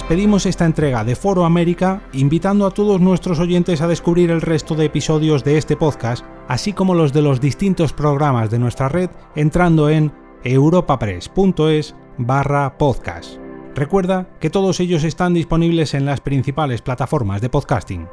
Despedimos 0.00 0.46
esta 0.46 0.64
entrega 0.64 1.04
de 1.04 1.14
Foro 1.14 1.44
América 1.44 2.00
invitando 2.14 2.64
a 2.64 2.70
todos 2.70 3.02
nuestros 3.02 3.38
oyentes 3.38 3.82
a 3.82 3.86
descubrir 3.86 4.30
el 4.30 4.40
resto 4.40 4.74
de 4.74 4.86
episodios 4.86 5.44
de 5.44 5.58
este 5.58 5.76
podcast, 5.76 6.24
así 6.48 6.72
como 6.72 6.94
los 6.94 7.12
de 7.12 7.20
los 7.20 7.38
distintos 7.38 7.92
programas 7.92 8.50
de 8.50 8.58
nuestra 8.58 8.88
red 8.88 9.10
entrando 9.36 9.90
en 9.90 10.10
europapress.es 10.42 11.94
barra 12.16 12.78
podcast. 12.78 13.36
Recuerda 13.74 14.30
que 14.40 14.48
todos 14.48 14.80
ellos 14.80 15.04
están 15.04 15.34
disponibles 15.34 15.92
en 15.92 16.06
las 16.06 16.22
principales 16.22 16.80
plataformas 16.80 17.42
de 17.42 17.50
podcasting. 17.50 18.08